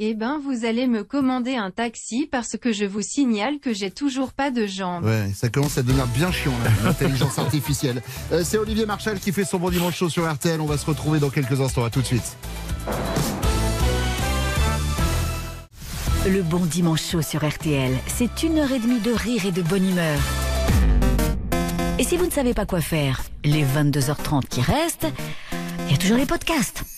[0.00, 3.92] Eh ben, vous allez me commander un taxi parce que je vous signale que j'ai
[3.92, 5.04] toujours pas de jambes.
[5.04, 6.52] Ouais, ça commence à devenir bien chiant,
[6.84, 8.02] l'intelligence artificielle.
[8.32, 10.60] Euh, c'est Olivier Marchal qui fait son bon dimanche chaud sur RTL.
[10.60, 11.84] On va se retrouver dans quelques instants.
[11.84, 12.36] À tout de suite.
[16.26, 19.60] Le bon dimanche chaud sur RTL, c'est une heure et demie de rire et de
[19.60, 20.18] bonne humeur.
[21.98, 25.06] Et si vous ne savez pas quoi faire, les 22h30 qui restent,
[25.86, 26.93] il y a toujours les podcasts.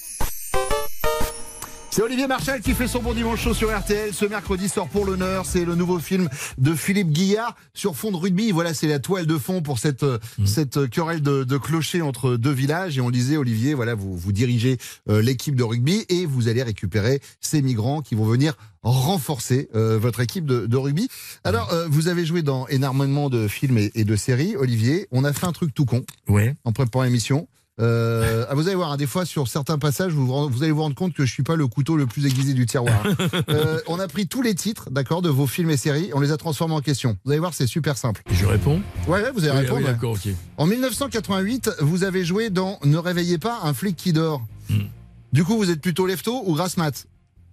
[1.97, 4.13] C'est Olivier Marchal qui fait son bon dimanche chaud sur RTL.
[4.13, 5.47] Ce mercredi sort pour l'honneur.
[5.47, 6.29] C'est le nouveau film
[6.59, 8.51] de Philippe Guillard sur fond de rugby.
[8.53, 10.03] Voilà, c'est la toile de fond pour cette,
[10.37, 10.45] Mm.
[10.45, 12.99] cette querelle de, de clocher entre deux villages.
[12.99, 14.77] Et on disait, Olivier, voilà, vous, vous dirigez
[15.09, 19.99] euh, l'équipe de rugby et vous allez récupérer ces migrants qui vont venir renforcer euh,
[19.99, 21.09] votre équipe de, de rugby.
[21.45, 24.55] Alors, euh, vous avez joué dans énormément de films et, et de séries.
[24.55, 26.55] Olivier, on a fait un truc tout con Ouais.
[26.65, 27.49] en préparant l'émission.
[27.79, 30.95] Euh, ah, vous allez voir, hein, des fois sur certains passages, vous, allez vous rendre
[30.95, 32.95] compte que je suis pas le couteau le plus aiguisé du tiroir.
[33.05, 33.15] hein.
[33.49, 36.33] Euh, on a pris tous les titres, d'accord, de vos films et séries, on les
[36.33, 37.17] a transformés en questions.
[37.25, 38.23] Vous allez voir, c'est super simple.
[38.31, 40.13] Je réponds Ouais, ouais, vous allez Oui, répondre.
[40.15, 40.29] ok.
[40.57, 44.43] En 1988, vous avez joué dans Ne réveillez pas un flic qui dort.
[44.71, 44.85] Hmm.
[45.33, 47.07] Du coup, vous êtes plutôt lefto ou grasse mat?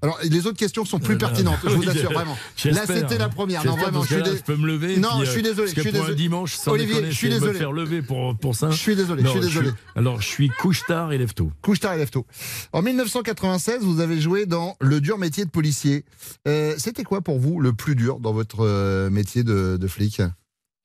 [0.04, 2.38] Alors, les autres questions sont plus pertinentes, je vous assure, vraiment.
[2.66, 3.66] Là, c'était la première.
[3.66, 4.98] Non, vraiment, je suis, dé- je peux me lever.
[4.98, 6.16] Non, puis, je suis euh, désolé, Parce je suis pour un désolé.
[6.16, 7.54] dimanche, sans Olivier, déconner, je suis désolé.
[7.54, 8.70] me faire lever pour, pour ça.
[8.70, 9.70] Je suis désolé, je suis désolé.
[9.96, 11.52] alors, je suis couche-tard et lève-tôt.
[11.62, 12.26] Couche-tard et lève-tôt.
[12.74, 16.04] En 1996, vous avez joué dans Le dur métier de policier.
[16.48, 20.22] Euh, C'était quoi pour vous le plus dur dans votre euh, métier de, de flic?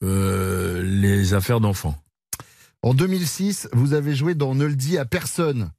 [0.05, 1.97] Euh, les affaires d'enfants.
[2.83, 5.71] En 2006, vous avez joué dans Ne le dis à personne.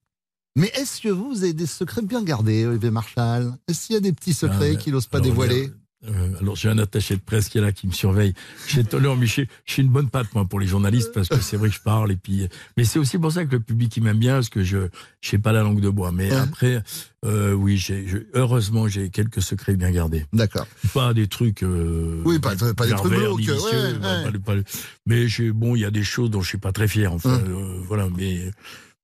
[0.60, 3.54] Mais est-ce que vous avez des secrets bien gardés, Olivier Marchal?
[3.68, 5.72] Est-ce qu'il y a des petits secrets Ah, qu'il n'ose pas dévoiler?
[6.08, 8.34] Euh, alors j'ai un attaché de presse qui est là qui me surveille.
[8.70, 11.58] J'ai toléré, mais je suis une bonne patte moi pour les journalistes parce que c'est
[11.58, 12.48] vrai que je parle et puis.
[12.78, 14.88] Mais c'est aussi pour ça que le public il m'aime bien parce que je
[15.20, 16.14] je sais pas la langue de bois.
[16.14, 16.82] Mais après,
[17.26, 20.26] euh, oui, j'ai heureusement j'ai quelques secrets bien gardés.
[20.32, 20.68] D'accord.
[20.94, 21.64] Pas des trucs.
[21.64, 24.00] euh, Oui, pas- pas des trucs glauques, ouais, ouais.
[24.00, 24.62] pas- pas- pas-
[25.06, 27.12] mais bon, il y a des choses dont je suis pas très fier.
[27.12, 27.84] Enfin, Hum.
[27.90, 28.52] voilà, mais.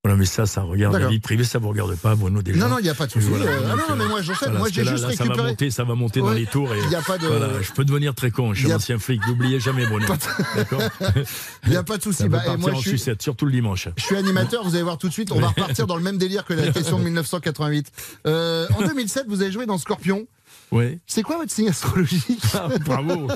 [0.06, 2.60] Voilà, mais ça, ça regarde la vie privée, ça vous regarde pas, Bruno, déjà.
[2.60, 3.26] Non, non, il n'y a pas de souci.
[3.26, 4.38] Voilà, Euh, non, mais moi, je sais.
[4.44, 5.42] voilà, moi, j'ai là, juste là, Ça récupéré.
[5.42, 6.72] va monter, ça va monter dans les tours.
[6.72, 8.54] Et, Il y a pas de- voilà, je peux devenir très con.
[8.54, 9.20] Je suis a- ancien flic.
[9.26, 10.06] N'oubliez jamais, Bruno.
[10.54, 10.80] D'accord
[11.64, 12.28] Il n'y a pas de souci.
[12.28, 13.88] Bah, et moi, en je suis, sucette, surtout le dimanche.
[13.96, 15.32] je suis animateur, vous allez voir tout de suite.
[15.32, 17.90] On va repartir dans le même délire que la question de 1988.
[18.28, 20.28] Euh, en 2007, vous avez joué dans Scorpion.
[20.72, 20.98] Ouais.
[21.06, 23.28] C'est quoi votre signe astrologique Ah, bravo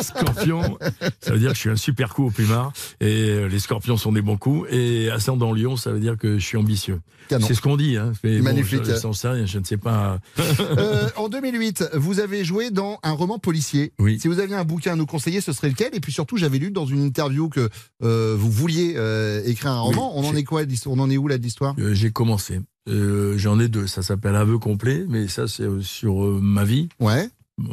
[0.00, 0.78] Scorpion,
[1.20, 2.72] ça veut dire que je suis un super coup au plumard.
[3.00, 4.68] Et euh, les scorpions sont des bons coups.
[4.70, 7.00] Et ascendant lion, ça veut dire que je suis ambitieux.
[7.28, 7.46] Canon.
[7.46, 7.96] C'est ce qu'on dit.
[7.96, 8.12] Hein.
[8.22, 8.84] Mais bon, Magnifique.
[8.84, 10.18] je, sais rien, je ne sais pas.
[10.76, 13.92] Euh, en 2008, vous avez joué dans un roman policier.
[13.98, 14.18] Oui.
[14.18, 15.90] Si vous aviez un bouquin à nous conseiller, ce serait lequel?
[15.94, 17.68] Et puis surtout, j'avais lu dans une interview que
[18.02, 20.12] euh, vous vouliez euh, écrire un roman.
[20.14, 21.74] Oui, on en est quoi On en est où là de l'histoire?
[21.92, 22.60] J'ai commencé.
[22.88, 23.86] Euh, J'en ai deux.
[23.86, 26.88] Ça s'appelle Aveu complet, mais ça, c'est euh, sur euh, ma vie.
[27.00, 27.28] Ouais.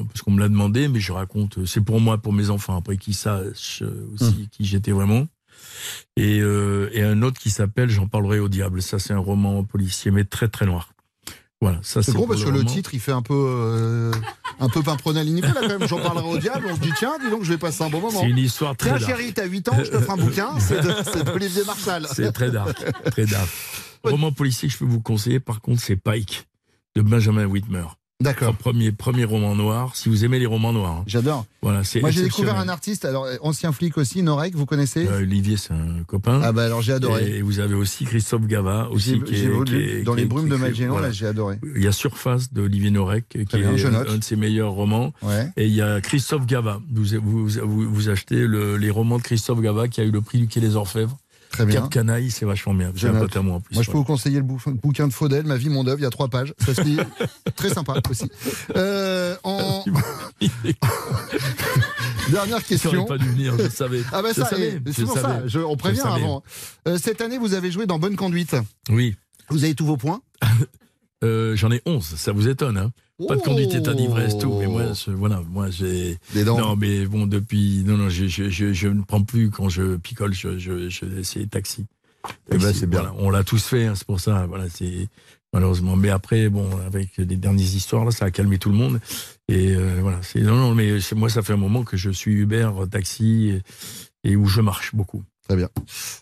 [0.08, 1.66] Parce qu'on me l'a demandé, mais je raconte.
[1.66, 4.14] C'est pour moi, pour mes enfants, après qu'ils sachent euh, Hum.
[4.14, 5.28] aussi qui j'étais vraiment.
[6.18, 8.82] Et, euh, et un autre qui s'appelle J'en parlerai au diable.
[8.82, 10.94] Ça, c'est un roman policier, mais très très noir.
[11.62, 14.12] Voilà, ça C'est pour parce que le titre, il fait un peu, euh,
[14.60, 14.94] un peu là
[15.54, 15.88] quand même.
[15.88, 16.66] J'en parlerai au diable.
[16.68, 18.20] On se dit tiens, dis donc, je vais passer un bon moment.
[18.20, 20.50] C'est une histoire très Tiens, chérie, t'as 8 ans, je te ferai un bouquin.
[20.60, 22.08] C'est d'Olivier Marchal.
[22.12, 23.48] C'est très dark, très dark.
[24.04, 26.48] Roman policier que je peux vous conseiller, par contre, c'est Pike
[26.96, 27.86] de Benjamin Whitmer.
[28.22, 28.54] D'accord.
[28.56, 29.96] Premier, premier roman noir.
[29.96, 31.04] Si vous aimez les romans noirs, hein.
[31.08, 31.44] J'adore.
[31.64, 32.02] voilà, c'est.
[32.02, 35.58] Moi, j'ai découvert un artiste, alors euh, ancien flic aussi, Norek, vous connaissez Euh, Olivier,
[35.58, 36.40] c'est un copain.
[36.44, 37.38] Ah bah alors j'ai adoré.
[37.38, 40.26] Et vous avez aussi Christophe Gava, aussi qui est, voulu- qui est- dans qui les
[40.28, 41.08] brumes de Magellan, voilà.
[41.08, 41.58] là j'ai adoré.
[41.76, 45.14] Il y a Surface d'Olivier Norek, qui est un, de ses meilleurs romans.
[45.24, 45.50] Ouais.
[45.58, 46.80] Et il y a Christophe Gava.
[46.94, 50.22] Vous, vous, vous, vous achetez le- les romans de Christophe Gava, qui a eu le
[50.22, 51.18] prix du Quai des Orfèvres.
[51.52, 51.82] Très bien.
[51.82, 52.92] Cap Canaille, c'est vachement bien.
[52.96, 53.74] J'ai un pote à moi en plus.
[53.76, 56.04] Moi, je peux vous conseiller le bou- bouquin de Faudel, Ma vie, mon œuvre, il
[56.04, 56.54] y a trois pages.
[56.66, 56.98] Ça se lit
[57.56, 58.30] très sympa aussi.
[58.76, 59.84] Euh, en...
[62.30, 63.06] Dernière question.
[63.06, 64.02] Pas dû venir, je savais.
[64.14, 66.44] Ah bah Je ça, c'est pour ça, je- on prévient avant.
[66.88, 68.56] Euh, cette année, vous avez joué dans Bonne Conduite.
[68.90, 69.16] Oui.
[69.50, 70.22] Vous avez tous vos points
[71.24, 72.92] Euh, J'en ai 11, ça vous étonne, hein
[73.28, 74.54] Pas de conduite, état d'ivresse, tout.
[74.60, 76.18] Mais moi, je- voilà, moi j'ai.
[76.60, 77.84] Non, mais bon, depuis.
[77.86, 81.22] Non, non, je, je, je, je ne prends plus quand je picole, je, je, je
[81.24, 81.86] c'est taxi.
[82.52, 83.02] Eh ben, c'est bien.
[83.02, 84.46] voilà, on l'a tous fait, hein, c'est pour ça.
[84.48, 85.08] Voilà, c'est
[85.54, 85.96] malheureusement.
[85.96, 89.00] Mais après, bon, avec les dernières histoires, là, ça a calmé tout le monde.
[89.48, 92.32] Et euh, voilà, c'est non, non, mais moi, ça fait un moment que je suis
[92.34, 93.60] Uber, taxi,
[94.24, 95.24] et, et où je marche beaucoup.
[95.52, 95.68] Très bien.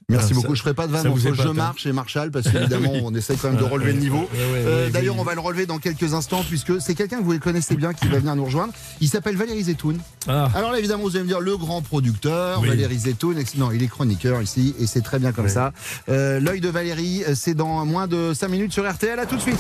[0.10, 0.48] Merci Ah, beaucoup.
[0.48, 3.38] ça- je ferai pas de vanne entre je marche et Marshall parce qu'évidemment on essaye
[3.38, 4.22] quand même de Ouais, relever le niveau.
[4.22, 5.22] ouais, Euh, D'ailleurs oui.
[5.22, 8.08] on va le relever dans quelques instants puisque c'est quelqu'un que vous connaissez bien qui
[8.08, 8.74] va venir nous rejoindre.
[9.02, 10.00] Il s'appelle Valérie Zetoun.
[10.28, 12.70] Ah, Alors là évidemment vous allez me dire le grand producteur Oui.
[12.70, 13.36] Valérie Zetoun.
[13.58, 15.52] Non il est chroniqueur ici et c'est très bien comme Oui.
[15.52, 15.74] ça.
[16.10, 19.20] Euh, L'œil de Valérie euh, c'est dans moins de 5 minutes sur RTL.
[19.20, 19.60] À tout de suite.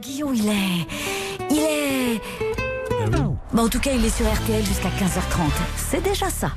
[0.00, 0.34] Guillaume.
[0.34, 1.13] Il est.
[3.62, 5.50] en tout cas, il est sur RTL jusqu'à 15h30.
[5.76, 6.52] C'est déjà ça.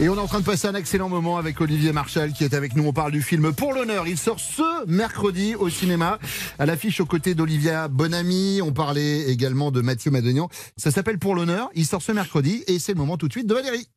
[0.00, 2.54] Et on est en train de passer un excellent moment avec Olivier Marchal qui est
[2.54, 2.84] avec nous.
[2.86, 4.06] On parle du film Pour l'honneur.
[4.06, 6.20] Il sort ce mercredi au cinéma
[6.60, 8.60] à l'affiche aux côtés d'Olivia Bonamy.
[8.62, 10.48] On parlait également de Mathieu Madonian.
[10.76, 11.68] Ça s'appelle Pour l'honneur.
[11.74, 13.88] Il sort ce mercredi et c'est le moment tout de suite de Valérie.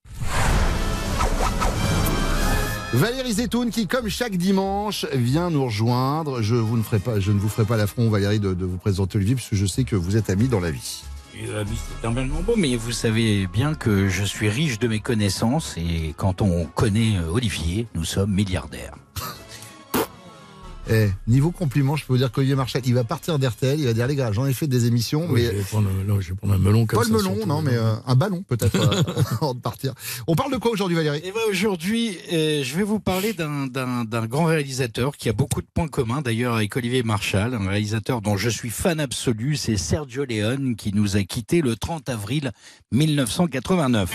[2.93, 6.41] Valérie Zetoun qui, comme chaque dimanche, vient nous rejoindre.
[6.41, 9.65] Je ne vous ferai pas l'affront, Valérie, de, de vous présenter Olivier, parce que je
[9.67, 11.03] sais que vous êtes amis dans la vie.
[11.33, 12.07] C'est
[12.41, 16.65] beau, mais vous savez bien que je suis riche de mes connaissances et quand on
[16.65, 18.95] connaît euh, Olivier, nous sommes milliardaires.
[20.89, 23.93] Eh, niveau compliment, je peux vous dire qu'Olivier Marchal, il va partir d'RTL, il va
[23.93, 26.29] dire les gars, j'en ai fait des émissions, Oui, mais je, vais prendre, là, je
[26.29, 27.11] vais prendre un melon comme pas ça.
[27.11, 29.03] le melon, non, mais euh, un ballon peut-être euh,
[29.41, 29.93] avant de partir.
[30.27, 31.21] On parle de quoi aujourd'hui, Valérie?
[31.23, 35.33] Et ben aujourd'hui, euh, je vais vous parler d'un- d'un d'un grand réalisateur qui a
[35.33, 39.55] beaucoup de points communs d'ailleurs avec Olivier Marchal, un réalisateur dont je suis fan absolu,
[39.55, 42.51] c'est Sergio Leone qui nous a quittés le 30 avril
[42.91, 44.11] 1989.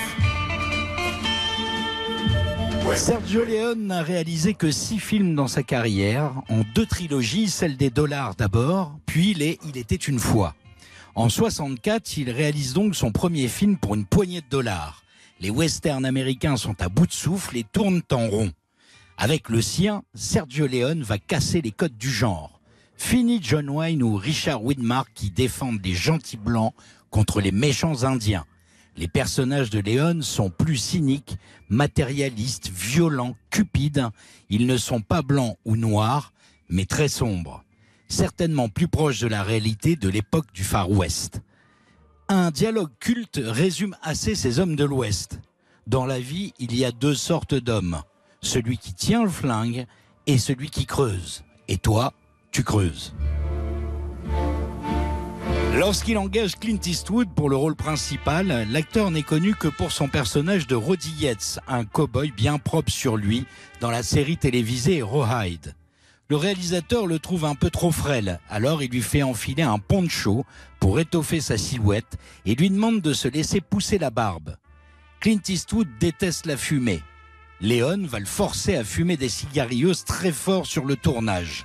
[2.95, 7.91] Sergio Leone n'a réalisé que six films dans sa carrière, en deux trilogies, celle des
[7.91, 10.55] dollars d'abord, puis les Il était une fois.
[11.15, 15.03] En 64, il réalise donc son premier film pour une poignée de dollars.
[15.41, 18.53] Les westerns américains sont à bout de souffle et tournent en rond.
[19.19, 22.61] Avec le sien, Sergio Leone va casser les codes du genre.
[22.97, 26.73] Fini John Wayne ou Richard Widmark qui défendent les gentils blancs
[27.11, 28.45] contre les méchants indiens.
[28.97, 31.37] Les personnages de Leone sont plus cyniques,
[31.69, 34.09] matérialistes, violents, cupides.
[34.49, 36.33] Ils ne sont pas blancs ou noirs,
[36.71, 37.63] mais très sombres.
[38.09, 41.43] Certainement plus proches de la réalité de l'époque du Far West.
[42.29, 45.41] Un dialogue culte résume assez ces hommes de l'Ouest.
[45.87, 48.01] Dans la vie, il y a deux sortes d'hommes.
[48.41, 49.87] Celui qui tient le flingue
[50.27, 51.45] et celui qui creuse.
[51.69, 52.15] Et toi,
[52.51, 53.15] tu creuses.
[55.75, 60.67] Lorsqu'il engage Clint Eastwood pour le rôle principal, l'acteur n'est connu que pour son personnage
[60.67, 63.47] de Roddy Yates, un cow-boy bien propre sur lui
[63.81, 65.75] dans la série télévisée Rawhide.
[66.29, 70.45] Le réalisateur le trouve un peu trop frêle, alors il lui fait enfiler un poncho
[70.81, 74.57] pour étoffer sa silhouette et lui demande de se laisser pousser la barbe.
[75.21, 77.03] Clint Eastwood déteste la fumée.
[77.61, 81.65] Léon va le forcer à fumer des cigarios très fort sur le tournage.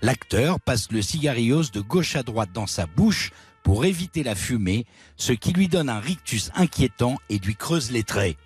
[0.00, 3.32] L'acteur passe le cigarios de gauche à droite dans sa bouche
[3.64, 8.04] pour éviter la fumée, ce qui lui donne un rictus inquiétant et lui creuse les
[8.04, 8.36] traits.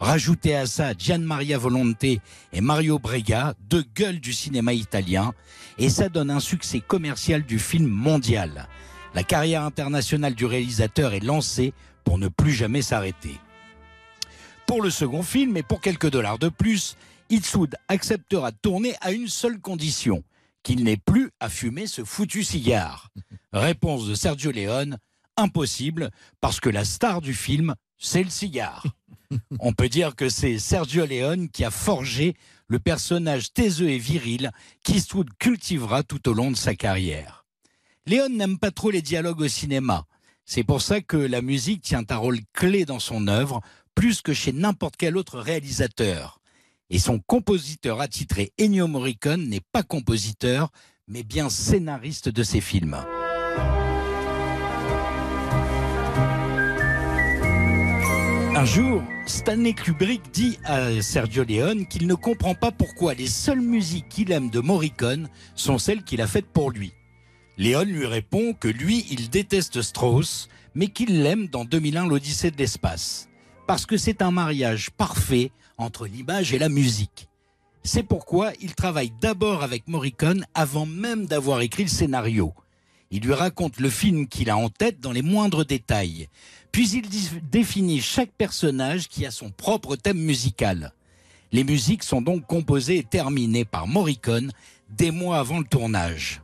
[0.00, 2.20] Rajoutez à ça Gian Maria Volonte et
[2.60, 5.32] Mario Brega, deux gueules du cinéma italien,
[5.78, 8.68] et ça donne un succès commercial du film mondial.
[9.14, 11.72] La carrière internationale du réalisateur est lancée
[12.04, 13.36] pour ne plus jamais s'arrêter.
[14.66, 16.96] Pour le second film et pour quelques dollars de plus,
[17.30, 20.22] Eastwood acceptera de tourner à une seule condition,
[20.62, 23.10] qu'il n'ait plus à fumer ce foutu cigare.
[23.52, 24.98] Réponse de Sergio Leone,
[25.36, 28.86] impossible, parce que la star du film, c'est le cigare.
[29.60, 32.34] On peut dire que c'est Sergio Leone qui a forgé
[32.66, 34.50] le personnage taiseux et viril
[34.84, 37.46] qu'Eastwood cultivera tout au long de sa carrière.
[38.06, 40.06] Leone n'aime pas trop les dialogues au cinéma.
[40.44, 43.60] C'est pour ça que la musique tient un rôle clé dans son œuvre,
[43.94, 46.37] plus que chez n'importe quel autre réalisateur.
[46.90, 50.70] Et son compositeur attitré Ennio Morricone n'est pas compositeur,
[51.06, 52.96] mais bien scénariste de ses films.
[58.56, 63.60] Un jour, Stanley Kubrick dit à Sergio Leone qu'il ne comprend pas pourquoi les seules
[63.60, 66.94] musiques qu'il aime de Morricone sont celles qu'il a faites pour lui.
[67.58, 72.56] Leone lui répond que lui, il déteste Strauss, mais qu'il l'aime dans 2001 l'Odyssée de
[72.56, 73.28] l'espace.
[73.66, 77.28] Parce que c'est un mariage parfait entre l'image et la musique.
[77.84, 82.52] C'est pourquoi il travaille d'abord avec Morricone avant même d'avoir écrit le scénario.
[83.10, 86.28] Il lui raconte le film qu'il a en tête dans les moindres détails.
[86.72, 87.08] Puis il
[87.50, 90.92] définit chaque personnage qui a son propre thème musical.
[91.50, 94.52] Les musiques sont donc composées et terminées par Morricone
[94.90, 96.42] des mois avant le tournage.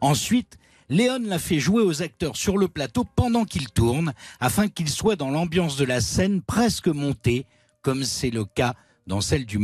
[0.00, 0.56] Ensuite,
[0.88, 5.16] Léon l'a fait jouer aux acteurs sur le plateau pendant qu'ils tournent, afin qu'ils soient
[5.16, 7.44] dans l'ambiance de la scène presque montée,
[7.86, 8.74] comme c'est le cas
[9.06, 9.60] dans celle du,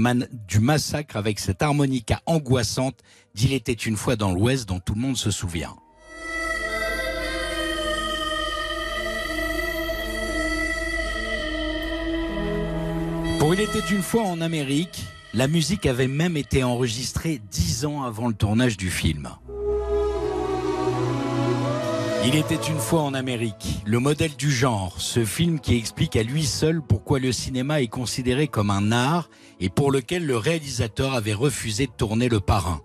[0.60, 3.00] massacre avec cette harmonica angoissante
[3.34, 5.74] d'Il était une fois dans l'Ouest dont tout le monde se souvient.
[13.40, 15.04] Pour Il était une fois en Amérique,
[15.34, 19.30] la musique avait même été enregistrée dix ans avant le tournage du film.
[22.24, 26.22] Il était une fois en Amérique, le modèle du genre, ce film qui explique à
[26.22, 31.14] lui seul pourquoi le cinéma est considéré comme un art et pour lequel le réalisateur
[31.14, 32.80] avait refusé de tourner le parrain.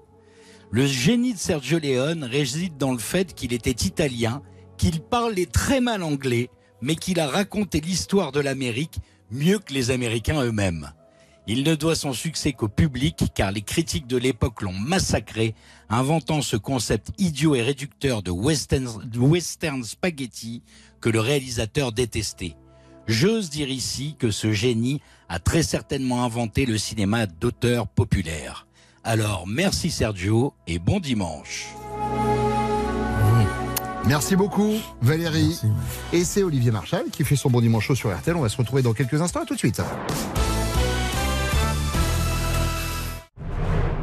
[0.71, 4.41] Le génie de Sergio Leone réside dans le fait qu'il était italien,
[4.75, 6.49] qu'il parlait très mal anglais,
[6.81, 8.97] mais qu'il a raconté l'histoire de l'Amérique
[9.29, 10.91] mieux que les Américains eux-mêmes.
[11.49, 15.55] Il ne doit son succès qu'au public, car les critiques de l'époque l'ont massacré,
[15.89, 20.61] inventant ce concept idiot et réducteur de western, spaghetti
[20.99, 22.57] que le réalisateur détestait.
[23.07, 28.67] J'ose dire ici que ce génie a très certainement inventé le cinéma d'auteur populaire.
[29.05, 31.67] Alors merci Sergio et bon dimanche.
[34.05, 35.61] Merci beaucoup Valérie.
[36.11, 38.35] Et c'est Olivier Marchal qui fait son bon dimanche chaud sur RTL.
[38.35, 39.43] On va se retrouver dans quelques instants.
[39.43, 39.81] À tout de suite.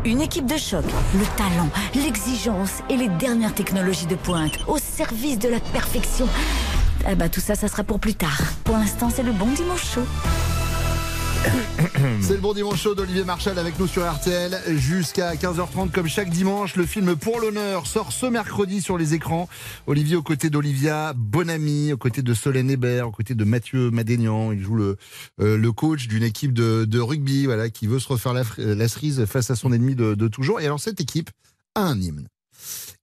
[0.05, 5.38] Une équipe de choc, le talent, l'exigence et les dernières technologies de pointe au service
[5.38, 6.29] de la perfection.
[7.07, 8.43] Ah bah tout ça, ça sera pour plus tard.
[8.64, 10.05] Pour l'instant, c'est le bon dimanche chaud.
[12.21, 16.31] C'est le bon dimanche chaud d'Olivier Marchal avec nous sur RTL jusqu'à 15h30 comme chaque
[16.31, 16.77] dimanche.
[16.77, 19.49] Le film Pour l'honneur sort ce mercredi sur les écrans.
[19.87, 24.53] Olivier aux côtés d'Olivia Bonamy, aux côtés de Solène Hébert, aux côtés de Mathieu Madénian.
[24.53, 24.97] Il joue le,
[25.41, 28.89] euh, le coach d'une équipe de, de rugby voilà, qui veut se refaire la, la
[28.89, 30.61] cerise face à son ennemi de, de toujours.
[30.61, 31.31] Et alors cette équipe
[31.75, 32.29] a un hymne.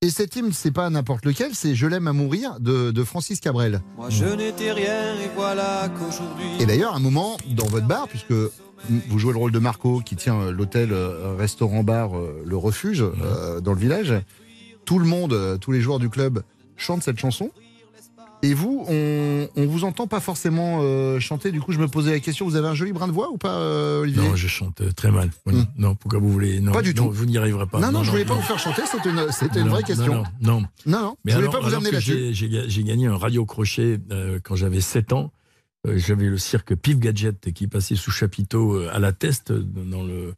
[0.03, 3.39] Et cet hymne, c'est pas n'importe lequel, c'est Je l'aime à mourir de, de Francis
[3.39, 3.81] Cabrel.
[3.97, 6.47] Moi je n'étais rien et voilà qu'aujourd'hui.
[6.59, 10.15] Et d'ailleurs, un moment, dans votre bar, puisque vous jouez le rôle de Marco qui
[10.15, 14.15] tient euh, l'hôtel euh, restaurant-bar euh, Le Refuge euh, dans le village,
[14.85, 16.41] tout le monde, tous les joueurs du club
[16.77, 17.51] chantent cette chanson.
[18.43, 21.51] Et vous, on, on vous entend pas forcément euh, chanter.
[21.51, 23.37] Du coup, je me posais la question vous avez un joli brin de voix ou
[23.37, 25.29] pas, euh, Olivier Non, je chante euh, très mal.
[25.45, 25.63] Oui.
[25.77, 27.11] Non, pourquoi vous voulez non, Pas du non, tout.
[27.11, 27.79] Vous n'y arriverez pas.
[27.79, 28.81] Non, non, je voulais pas vous faire chanter.
[28.91, 30.13] C'était une, c'était une Non, vraie non, question.
[30.15, 30.61] Non, non.
[30.87, 32.11] Non, non, Mais je voulais alors- pas vous amener là-dessus.
[32.11, 35.31] j'ai- J'ai ga- j'ai gagné un radio crochet euh, quand j'avais 7 ans.
[35.87, 40.35] J'avais le cirque Pif Gadget qui passait sous chapiteau à la Teste, dans le,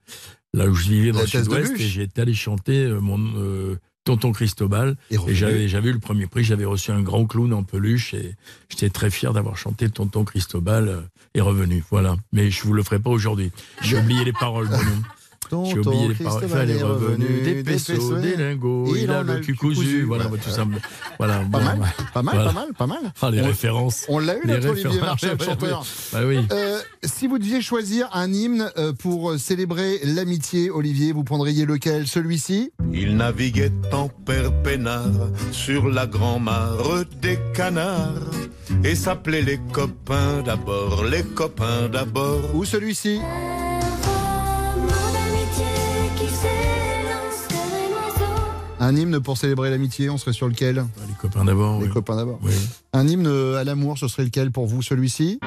[0.54, 1.74] là où je vivais dans La le sud-ouest.
[1.78, 4.96] Et j'étais allé chanter mon Tonton Cristobal.
[5.10, 6.44] Et j'avais j'avais eu le premier prix.
[6.44, 8.13] J'avais reçu un grand clown en peluche.
[8.13, 8.36] Et
[8.70, 11.02] j'étais très fier d'avoir chanté Tonton Cristobal euh,
[11.34, 11.84] et revenu.
[11.89, 12.16] Voilà.
[12.32, 13.52] Mais je vous le ferai pas aujourd'hui.
[13.82, 14.70] J'ai oublié les paroles,
[15.49, 16.39] Tonton oublié les paroles.
[16.41, 20.03] Cristobal Fallait est revenu, des des pesos, des lingots, il, a le cul cousu.
[20.03, 20.65] Voilà, tout ça.
[20.65, 20.75] me-
[21.19, 22.49] Voilà, Pas bon, mal, bah, pas mal, voilà.
[22.51, 23.13] pas mal, pas mal.
[23.21, 24.06] Ah, les On- références.
[24.10, 24.99] On l'a eu, notre Olivier.
[24.99, 25.86] Marchal, chanteur.
[26.12, 26.39] Bah oui.
[26.51, 31.65] Euh, si vous deviez choisir un hymne euh, pour euh, célébrer l'amitié, Olivier, vous prendriez
[31.65, 32.08] lequel?
[32.08, 32.71] Celui-ci?
[32.93, 38.13] Il naviguait en père peinard sur la grand-mare des canards
[38.84, 42.41] et s'appelait les copains d'abord, les copains d'abord.
[42.56, 43.19] Ou celui-ci?
[48.86, 50.86] Un hymne pour célébrer l'amitié, on serait sur lequel?
[51.08, 51.80] Les copains d'abord.
[51.80, 51.93] Les oui.
[51.93, 52.38] copains d'abord.
[52.43, 52.52] Oui.
[52.91, 55.39] Un hymne à l'amour, ce serait lequel pour vous Celui-ci?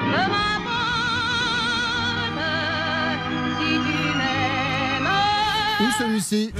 [5.79, 6.51] Ou celui-ci?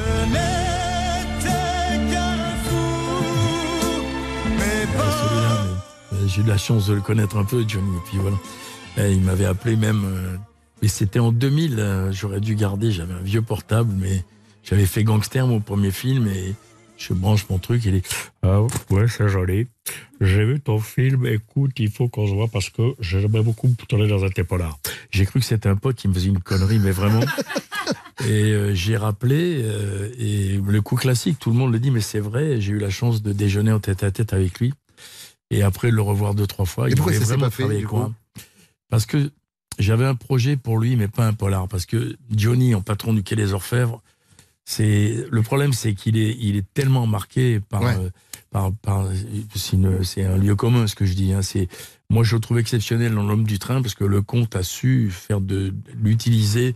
[5.00, 7.96] Ah, J'ai eu la chance de le connaître un peu, Johnny.
[7.98, 8.38] Et puis voilà.
[8.98, 10.04] Eh, il m'avait appelé même.
[10.06, 10.36] euh,
[10.82, 11.76] mais c'était en 2000.
[11.80, 12.92] euh, J'aurais dû garder.
[12.92, 14.24] J'avais un vieux portable, mais
[14.64, 16.56] j'avais fait Gangster, mon premier film, et
[16.98, 17.84] je branche mon truc.
[17.86, 18.30] Il est.
[18.44, 19.68] Ah ouais, c'est joli.
[20.20, 21.26] J'ai vu ton film.
[21.26, 24.78] Écoute, il faut qu'on se voit parce que j'aimerais beaucoup tourner dans un polar.
[25.12, 27.22] J'ai cru que c'était un pote qui me faisait une connerie, mais vraiment.
[28.26, 32.02] Et euh, j'ai rappelé, euh, et le coup classique, tout le monde le dit, mais
[32.02, 34.74] c'est vrai, j'ai eu la chance de déjeuner en tête à tête avec lui.
[35.52, 37.86] Et après le revoir deux, trois fois, Et il pourquoi ça vraiment pas fait, du
[37.86, 38.12] coup
[38.90, 39.32] Parce que
[39.78, 41.68] j'avais un projet pour lui, mais pas un polar.
[41.68, 44.02] Parce que Johnny, en patron du Quai des Orfèvres,
[44.70, 47.96] c'est le problème, c'est qu'il est, il est tellement marqué par, Ouais.
[47.98, 48.10] euh,
[48.52, 49.08] par, par
[49.56, 51.32] c'est un lieu commun ce que je dis.
[51.32, 51.70] Hein, c'est
[52.10, 55.10] moi je le trouve exceptionnel dans l'homme du train parce que le comte a su
[55.10, 56.76] faire de l'utiliser.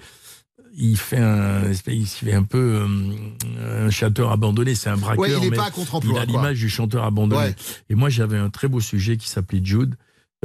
[0.77, 4.73] Il fait un, il fait un peu euh, un chanteur abandonné.
[4.73, 5.19] C'est un braqueur.
[5.19, 7.41] Ouais, il est mais pas à contre-emploi, Il a l'image du chanteur abandonné.
[7.41, 7.55] Ouais.
[7.89, 9.95] Et moi, j'avais un très beau sujet qui s'appelait Jude,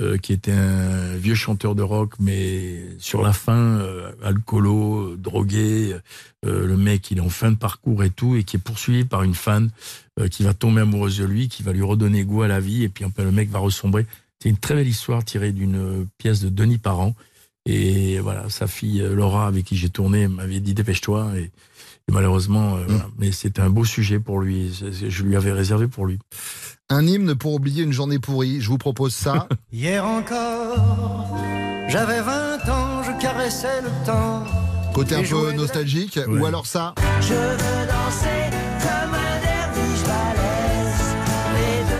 [0.00, 5.96] euh, qui était un vieux chanteur de rock, mais sur la fin, euh, alcoolo, drogué.
[6.44, 9.04] euh, le mec, il est en fin de parcours et tout, et qui est poursuivi
[9.04, 9.70] par une fan
[10.20, 12.84] euh, qui va tomber amoureuse de lui, qui va lui redonner goût à la vie,
[12.84, 14.06] et puis après, le mec va ressombrer.
[14.42, 17.14] C'est une très belle histoire tirée d'une pièce de Denis Parent.
[17.68, 21.32] Et voilà, sa fille euh, Laura, avec qui j'ai tourné, m'avait dit dépêche-toi.
[21.36, 21.50] Et, et
[22.10, 23.06] malheureusement, euh, voilà.
[23.18, 24.72] mais c'était un beau sujet pour lui.
[24.72, 26.18] Je lui avais réservé pour lui.
[26.88, 28.60] Un hymne pour oublier une journée pourrie.
[28.60, 29.48] Je vous propose ça.
[29.72, 31.36] Hier encore,
[31.88, 34.44] j'avais 20 ans, je caressais le temps.
[34.94, 36.18] Côté un peu nostalgique.
[36.26, 36.40] Ouais.
[36.40, 36.94] Ou alors ça.
[37.20, 39.45] Je veux danser comme un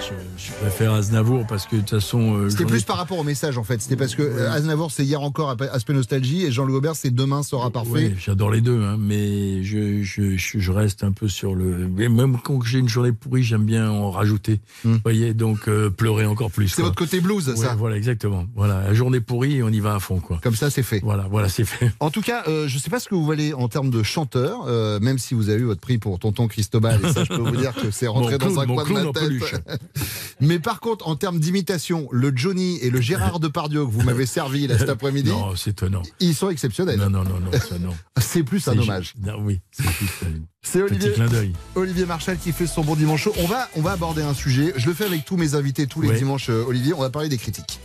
[0.08, 2.36] je, je préfère Aznavour parce que de toute façon.
[2.36, 3.80] euh, C'était ai- plus par rapport au message en fait.
[3.80, 7.42] C'était parce que euh, Aznavour c'est hier encore aspect nostalgie et Jean-Louis Aubert c'est demain
[7.42, 7.90] sera parfait.
[7.90, 11.88] Oui, j'adore les deux, hein, mais je, reste un peu sur le.
[11.88, 14.60] Même quand j'ai une journée pourrie, j'aime bien en rajouter.
[14.84, 16.66] Vous voyez, donc euh, pleurer encore plus.
[16.66, 16.76] Hmm.
[16.76, 17.74] C'est votre côté blues, Ouais, ça.
[17.74, 18.46] Voilà, exactement.
[18.54, 20.38] Voilà, la journée pourrie, on y va à fond, quoi.
[20.42, 21.00] Comme ça, c'est fait.
[21.02, 21.90] Voilà, voilà, c'est fait.
[22.00, 24.02] En tout cas, euh, je ne sais pas ce que vous valez en termes de
[24.02, 27.28] chanteur, euh, même si vous avez eu votre prix pour Tonton Cristobal, et ça, je
[27.28, 29.26] peux vous dire que c'est rentré Mon dans clown, un coin de ma tête.
[30.40, 34.26] Mais par contre, en termes d'imitation, le Johnny et le Gérard Depardieu que vous m'avez
[34.26, 36.02] servi là cet après-midi, Non, c'est étonnant.
[36.20, 36.98] ils sont exceptionnels.
[36.98, 37.94] Non, non, non, non, ça non.
[38.20, 39.14] C'est plus un hommage.
[39.24, 40.30] Non, oui, c'est plus un
[40.62, 41.52] C'est petit Olivier, clin d'œil.
[41.74, 43.32] Olivier Marchal qui fait son bon dimanche chaud.
[43.38, 44.74] On va, on va aborder un sujet.
[44.76, 46.16] Je le fais avec tous mes invités tous les Ouais.
[46.18, 46.92] dimanches, euh, Olivier.
[46.92, 47.80] On va parler des critiques.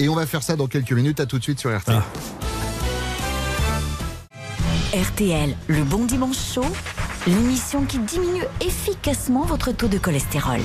[0.00, 1.20] Et on va faire ça dans quelques minutes.
[1.20, 1.90] À tout de suite sur RT.
[1.90, 2.04] Ah.
[4.92, 6.64] RTL, le bon dimanche chaud,
[7.26, 10.60] l'émission qui diminue efficacement votre taux de cholestérol.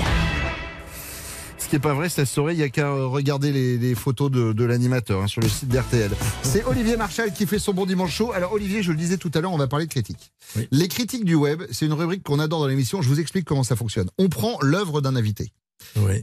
[1.70, 2.56] Ce qui n'est pas vrai, ça se saurait.
[2.56, 5.70] Il n'y a qu'à regarder les, les photos de, de l'animateur hein, sur le site
[5.70, 6.10] d'RTL.
[6.42, 8.32] C'est Olivier Marchal qui fait son bon dimanche chaud.
[8.34, 10.32] Alors, Olivier, je le disais tout à l'heure, on va parler de critiques.
[10.72, 13.04] Les critiques du web, c'est une rubrique qu'on adore dans l'émission.
[13.04, 14.10] Je vous explique comment ça fonctionne.
[14.18, 15.52] On prend l'œuvre d'un invité.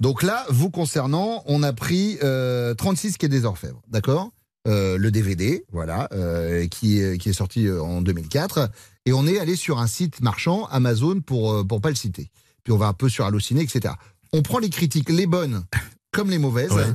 [0.01, 4.33] Donc là, vous concernant, on a pris euh, 36 quai des Orfèvres, d'accord?
[4.67, 8.69] Euh, Le DVD, voilà, euh, qui, est, qui est sorti euh, en 2004.
[9.05, 12.33] Et on est allé sur un site marchand, Amazon, pour pour pas le citer.
[12.65, 13.95] Puis on va un peu sur Allociné, etc
[14.36, 15.64] On prend les critiques, les bonnes
[16.12, 16.86] comme les mauvaises, Ouais.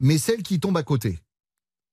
[0.00, 1.18] mais celles qui tombent à côté.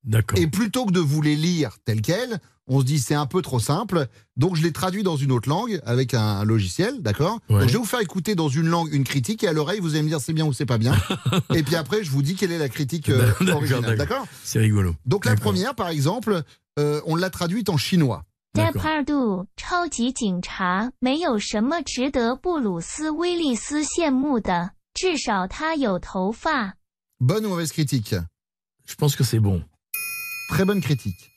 [0.03, 0.39] D'accord.
[0.39, 3.41] Et plutôt que de vous les lire telles quelles, on se dit c'est un peu
[3.41, 7.39] trop simple, donc je les traduis dans une autre langue avec un, un logiciel, d'accord
[7.49, 7.59] Ouais.
[7.59, 9.91] Donc je vais vous faire écouter dans une langue une critique et à l'oreille vous
[9.93, 10.95] allez me dire c'est bien ou c'est pas bien.
[11.53, 14.59] et puis après je vous dis quelle est la critique euh, D'accord, originale, d'accord C'est
[14.59, 14.95] rigolo.
[15.05, 16.41] Donc la première par exemple,
[16.79, 18.23] euh, on l'a traduite en chinois.
[18.53, 26.75] 在帕杜，超级警察没有什么值得布鲁斯·威利斯羡慕的， 至少他有头发。
[27.19, 28.15] Bonne ou mauvaise critique
[28.87, 29.63] Je pense que c'est bon.
[30.49, 31.29] Très bonne critique.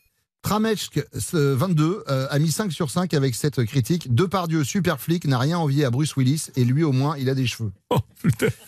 [0.43, 4.15] Tramechk ce 22 euh, a mis 5 sur 5 avec cette critique.
[4.15, 7.35] Depardieu, super flic, n'a rien envié à Bruce Willis et lui au moins il a
[7.35, 7.73] des cheveux.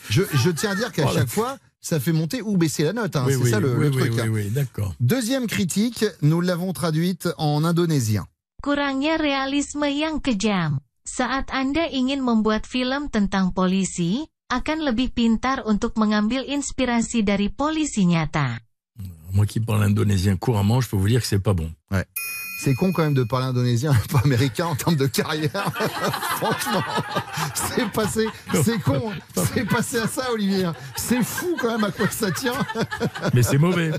[0.09, 2.85] Je, je tiens à dire qu'à Oh, la- chaque fois, ça fait monter ou baisser
[2.85, 3.17] la note.
[3.17, 3.25] hein.
[3.27, 4.13] Oui, C'est oui, ça le, oui, le oui, truc.
[4.15, 4.29] oui, hein.
[4.31, 4.95] oui, d'accord.
[5.01, 8.27] Deuxième critique, nous l'avons traduite en indonésien.
[8.63, 10.81] Kurangnya realisme yang kejam.
[11.05, 18.04] Saat Anda ingin membuat film tentang polisi, akan lebih pintar untuk mengambil inspirasi dari polisi
[18.06, 18.60] nyata.
[19.32, 21.72] Moi qui parle indonésien couramment, je peux vous dire que c'est pas bon.
[21.90, 22.04] Ouais.
[22.64, 25.50] C'est con quand même de parler indonésien, pas américain en termes de carrière.
[26.38, 26.84] Franchement,
[27.56, 28.28] c'est passé,
[28.64, 29.02] c'est con,
[29.56, 30.70] c'est passé à ça, Olivier.
[30.96, 32.54] C'est fou quand même à quoi ça tient.
[33.34, 33.92] Mais c'est mauvais.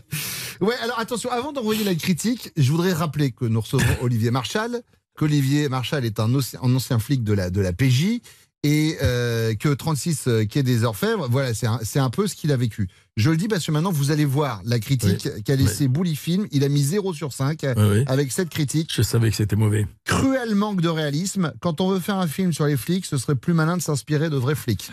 [0.60, 4.82] Ouais, alors attention, avant d'envoyer la critique, je voudrais rappeler que nous recevons Olivier Marchal,
[5.16, 8.20] qu'Olivier Marchal est un, ancien- un ancien flic de la, de la PJ
[8.64, 12.52] et euh, que 36 euh, quai des Orfèvres, voilà, c'est un, un, peu ce qu'il
[12.52, 12.88] a vécu.
[13.16, 15.88] Je le dis parce que maintenant, vous allez voir la critique qu'a laissé.
[15.88, 16.46] Bouli Film.
[16.50, 18.90] Il a mis 0 sur 5 euh, avec cette critique.
[18.94, 19.86] Je savais que c'était mauvais.
[20.04, 21.52] Cruel manque de réalisme.
[21.60, 24.30] Quand on veut faire un film sur les flics, ce serait plus malin de s'inspirer
[24.30, 24.90] de vrais flics.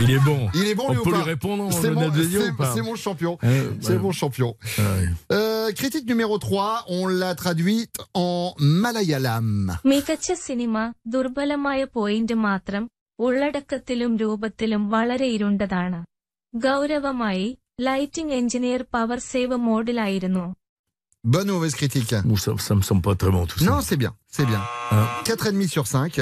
[0.00, 0.48] Il est bon.
[0.54, 1.72] Il est bon, on peut lui répondre.
[1.72, 3.38] C'est mon, champion.
[3.42, 4.56] Euh, c'est mon champion.
[5.30, 9.76] Ah, critique numéro 3, on l'a traduite en malayalam.
[10.36, 10.92] cinéma,
[12.36, 12.88] matram
[13.19, 15.99] ഉള്ളടക്കത്തിലും രൂപത്തിലും വളരെ ഇരുണ്ടതാണ്
[16.53, 17.47] ഗൗരവമായി
[17.87, 20.45] lighting engineer power save മോഡിലായിരുന്നു
[21.25, 23.65] Bonne ou mauvaise critique Bon, ça, ça me semble pas très bon tout ça.
[23.65, 24.61] Non, c'est bien, c'est bien.
[24.91, 26.19] Hein 4,5 sur 5.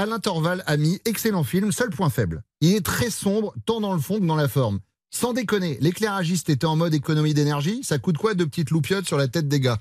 [0.00, 2.42] Alain Torval a mis excellent film, seul point faible.
[2.60, 4.78] Il est très sombre, tant dans le fond que dans la forme.
[5.10, 7.82] Sans déconner, l'éclairagiste était en mode économie d'énergie.
[7.82, 9.80] Ça coûte quoi de petites loupiottes sur la tête des gars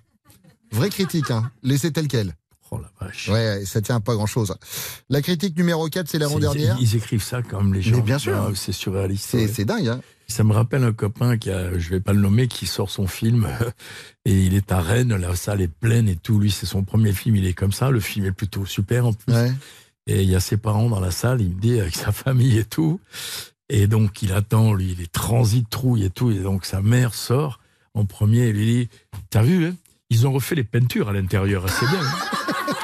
[0.71, 1.51] Vraie critique, hein.
[1.61, 2.29] Laissez tel quel.
[2.70, 3.28] Oh la vache.
[3.28, 4.54] Ouais, ça tient à pas grand chose.
[5.08, 6.76] La critique numéro 4, c'est l'avant-dernière.
[6.78, 7.96] Ils, ils écrivent ça comme les gens.
[7.96, 8.36] Mais bien sûr.
[8.36, 9.28] Ah, c'est surréaliste.
[9.30, 9.64] C'est ouais.
[9.64, 10.00] dingue, hein.
[10.28, 13.08] Ça me rappelle un copain qui a, je vais pas le nommer, qui sort son
[13.08, 13.48] film
[14.24, 16.38] et il est à Rennes, la salle est pleine et tout.
[16.38, 17.90] Lui, c'est son premier film, il est comme ça.
[17.90, 19.34] Le film est plutôt super en plus.
[19.34, 19.52] Ouais.
[20.06, 22.58] Et il y a ses parents dans la salle, il me dit avec sa famille
[22.58, 23.00] et tout.
[23.68, 26.30] Et donc il attend, lui, il est transit, trouille et tout.
[26.30, 27.58] Et donc sa mère sort
[27.94, 28.88] en premier et lui dit
[29.30, 29.74] T'as vu, hein?
[30.10, 32.00] Ils ont refait les peintures à l'intérieur, c'est bien.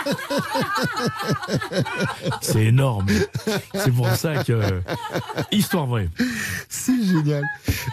[2.42, 3.08] c'est énorme.
[3.74, 4.82] C'est pour ça que.
[5.52, 6.10] Histoire vraie.
[6.70, 7.44] C'est génial.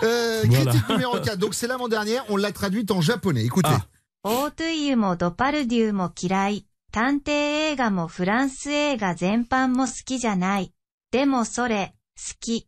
[0.03, 0.71] Euh, Voilà.
[0.73, 1.37] Critique numéro 4.
[1.39, 3.45] Donc c'est l'avant-dernière, on l'a traduite en japonais.
[3.45, 3.71] Écoutez.
[3.73, 3.87] Ah.
[4.25, 6.67] オートイユもドパルデューも嫌い。
[6.91, 7.31] 探偵
[7.71, 10.73] 映画もフランス映画全般も好きじゃない。
[11.13, 12.67] でもそれ、好き。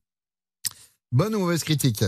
[1.13, 2.05] Bonne ou mauvaise critique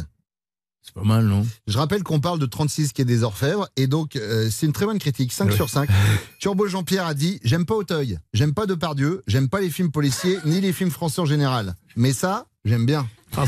[0.87, 1.45] C'est pas mal, non?
[1.67, 4.71] Je rappelle qu'on parle de 36 qui est des orfèvres et donc euh, c'est une
[4.71, 5.55] très bonne critique, 5 Ouais.
[5.55, 5.89] sur 5.
[6.39, 10.37] Turbo Jean-Pierre a dit J'aime pas Auteuil, j'aime pas Depardieu, j'aime pas les films policiers
[10.45, 11.75] ni les films français en général.
[11.97, 13.05] Mais ça, j'aime bien.
[13.35, 13.43] Ah,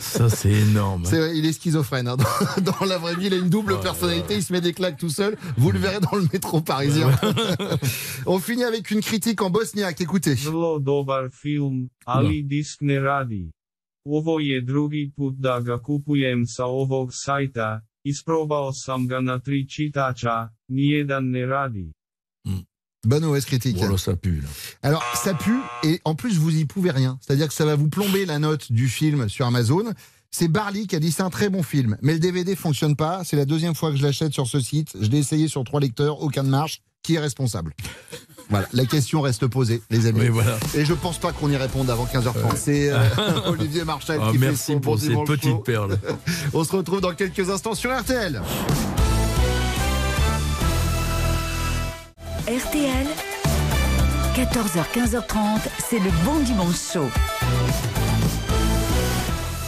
[0.00, 1.04] Ça, c'est énorme.
[1.06, 2.08] C'est vrai, il est schizophrène.
[2.08, 2.16] hein.
[2.16, 4.34] Dans, dans la vraie vie, il a une double personnalité.
[4.34, 5.36] Il se met des claques tout seul.
[5.56, 7.10] Vous le verrez dans le métro parisien.
[8.26, 10.00] On finit avec une critique en bosniaque.
[10.00, 10.34] Écoutez.
[11.30, 13.50] Film, ali.
[14.08, 19.68] Ovo je drugi put da ga kupujem sa ovog sajta, isprobao sam ga na tri
[19.68, 21.90] čitača, nijedan ne radi.
[23.06, 24.40] Bonne ou mauvaise critique Bon, là, ça pue.
[24.40, 24.48] Là.
[24.82, 27.18] Alors, ça pue, et en plus, vous y pouvez rien.
[27.20, 29.92] C'est-à-dire que ça va vous plomber la note du film sur Amazon.
[30.32, 33.22] C'est Barley qui a dit c'est un très bon film, mais le DVD fonctionne pas.
[33.22, 34.96] C'est la deuxième fois que je l'achète sur ce site.
[35.00, 36.82] Je l'ai essayé sur trois lecteurs, aucun ne marche.
[37.02, 37.72] Qui est responsable?
[38.48, 40.20] Voilà, la question reste posée, les amis.
[40.20, 40.56] Oui, voilà.
[40.76, 42.56] Et je pense pas qu'on y réponde avant 15h30.
[42.56, 42.98] C'est euh,
[43.46, 45.98] Olivier Marchal Ah, qui fait merci son pour bon ces dimanche petites perles.
[46.54, 48.40] On se retrouve dans quelques instants sur RTL.
[52.46, 53.06] RTL,
[54.36, 57.08] 14h, 15h30, c'est le bon dimanche chaud.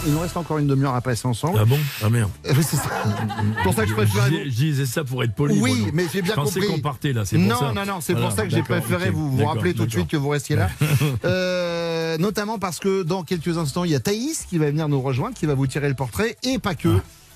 [0.09, 1.59] Il nous reste encore une demi-heure à passer ensemble.
[1.61, 1.79] Ah bon?
[2.03, 2.31] Ah merde.
[2.47, 2.89] Euh, c'est ça.
[3.63, 4.25] pour ça que je préfère.
[4.27, 5.61] Je disais ça pour être poli.
[5.61, 6.67] Oui, moi, mais j'ai bien compris.
[6.67, 7.27] qu'on partait là.
[7.27, 7.73] c'est pour Non, ça.
[7.75, 10.09] non, non, c'est Voilà, pour ça que j'ai préféré vous vous rappeler tout de suite
[10.09, 10.71] que vous restiez là.
[11.25, 15.01] Euh, notamment parce que dans quelques instants, il y a Thaïs qui va venir nous
[15.03, 16.89] rejoindre, qui va vous tirer le portrait, et pas que.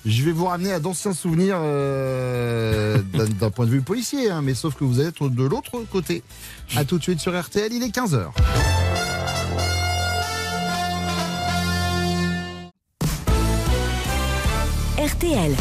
[0.05, 2.97] Je vais vous ramener à d'anciens souvenirs euh,
[3.39, 6.23] d'un point de vue policier, hein, mais sauf que vous êtes de l'autre côté.
[6.75, 8.25] À tout de suite sur RTL, il est 15h.
[15.03, 15.51] RTL,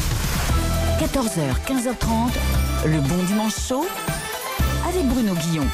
[1.00, 3.84] 14h, 15h30, le bon dimanche chaud
[4.88, 5.66] avec Bruno Guillon.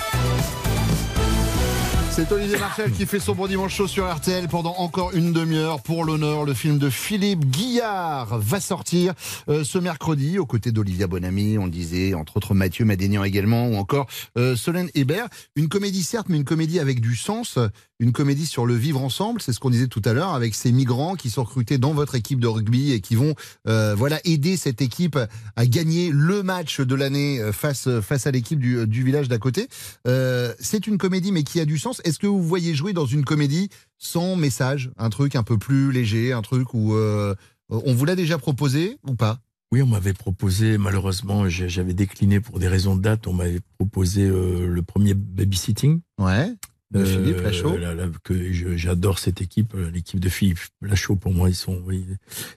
[2.18, 5.82] C'est Olivier Marchal qui fait son bon dimanche chaud sur RTL pendant encore une demi-heure.
[5.82, 9.12] Pour l'honneur, le film de Philippe Guillard va sortir
[9.48, 13.68] euh, ce mercredi aux côtés d'Olivia Bonamy, on le disait, entre autres Mathieu Madénian également,
[13.68, 15.28] ou encore euh, Solène Hébert.
[15.54, 17.58] Une comédie certes, mais une comédie avec du sens,
[18.00, 20.72] une comédie sur le vivre ensemble, c'est ce qu'on disait tout à l'heure, avec ces
[20.72, 23.34] migrants qui sont recrutés dans votre équipe de rugby et qui vont
[23.66, 25.18] euh, voilà aider cette équipe
[25.56, 29.38] à gagner le match de l'année euh, face, face à l'équipe du, du village d'à
[29.38, 29.68] côté.
[30.06, 32.00] Euh, c'est une comédie mais qui a du sens.
[32.04, 33.68] Est-ce que vous voyez jouer dans une comédie
[33.98, 37.34] sans message, un truc un peu plus léger, un truc où euh,
[37.68, 39.40] on vous l'a déjà proposé ou pas?
[39.70, 44.22] Oui, on m'avait proposé, malheureusement, j'avais décliné pour des raisons de date, on m'avait proposé
[44.22, 46.00] euh, le premier babysitting.
[46.18, 46.54] Ouais.
[46.90, 47.76] De Philippe Lachaud.
[47.76, 51.16] là, là, que j'adore cette équipe, euh, l'équipe de Philippe Lachaud.
[51.16, 51.82] Pour moi, ils sont.
[51.84, 52.06] oui.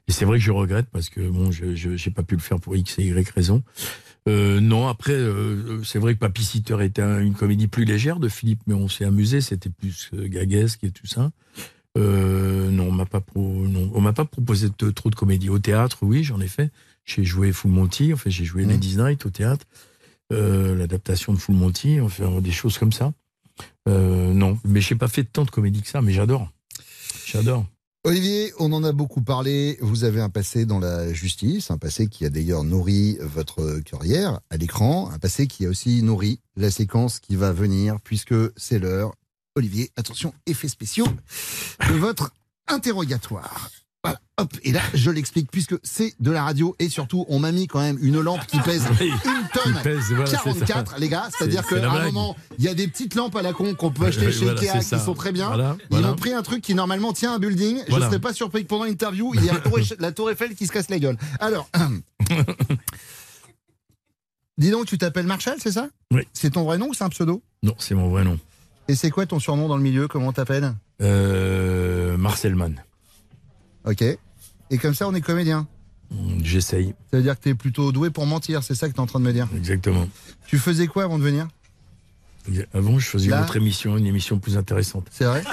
[0.08, 2.60] Et c'est vrai que je regrette parce que bon, je j'ai pas pu le faire
[2.60, 3.62] pour x et y raison.
[4.30, 8.20] Euh, non, après, euh, c'est vrai que Papy Sitter était un- une comédie plus légère
[8.20, 9.42] de Philippe, mais on s'est amusé.
[9.42, 11.32] C'était plus euh, gaguesque et tout ça.
[11.98, 15.50] Euh, non, on m'a pas pro, non, on m'a pas proposé de- trop de comédies
[15.50, 15.98] au théâtre.
[16.04, 16.72] Oui, j'en ai fait.
[17.04, 18.14] J'ai joué Full Monty.
[18.14, 19.66] Enfin, j'ai joué Ladies Night au théâtre.
[20.32, 22.00] Euh, L'adaptation de Full Monty.
[22.00, 23.12] Enfin, des choses comme ça.
[23.88, 26.50] Euh, non, mais j'ai pas fait tant de comédies que ça, mais j'adore.
[27.26, 27.66] J'adore.
[28.04, 29.78] Olivier, on en a beaucoup parlé.
[29.80, 34.40] Vous avez un passé dans la justice, un passé qui a d'ailleurs nourri votre carrière
[34.50, 38.80] à l'écran, un passé qui a aussi nourri la séquence qui va venir, puisque c'est
[38.80, 39.14] l'heure.
[39.56, 41.08] Olivier, attention, effets spéciaux
[41.90, 42.32] de votre
[42.68, 43.70] interrogatoire.
[44.38, 47.68] Hop, et là, je l'explique, puisque c'est de la radio, et surtout, on m'a mis
[47.68, 50.44] quand même une lampe qui pèse Oui, une tonne pèse, voilà, c'est ça.
[50.66, 51.28] 44, les gars.
[51.38, 53.76] C'est-à-dire C'est- c'est qu'à un moment, il y a des petites lampes à la con
[53.76, 55.00] qu'on peut acheter Oui, chez voilà, Ikea qui ça.
[55.00, 55.48] sont très bien.
[55.50, 57.82] Voilà, Ils ont pris un truc qui normalement tient un building.
[57.86, 58.08] Je Voilà.
[58.08, 60.56] serais pas surpris que pendant l'interview, il y ait la tour, Eiffel- la tour Eiffel
[60.56, 61.18] qui se casse la gueule.
[61.40, 61.70] Alors,
[64.58, 65.88] dis donc, tu t'appelles Marshall, c'est ça?
[66.12, 66.22] Oui.
[66.34, 67.44] C'est ton vrai nom ou c'est un pseudo?
[67.64, 68.40] Non, c'est mon vrai nom.
[68.88, 70.08] Et c'est quoi ton surnom dans le milieu?
[70.08, 70.74] Comment t'appelles?
[71.02, 72.82] Euh, Marcel Mann.
[73.86, 74.02] Ok.
[74.04, 75.68] Et comme ça, on est comédien.
[76.44, 76.94] J'essaye.
[77.12, 79.20] Ça veut dire que t'es plutôt doué pour mentir, c'est ça que t'es en train
[79.20, 80.08] de me dire Exactement.
[80.46, 81.48] Tu faisais quoi avant de venir?
[82.74, 85.08] Avant, je faisais Là une autre émission, une émission plus intéressante.
[85.12, 85.44] C'est vrai?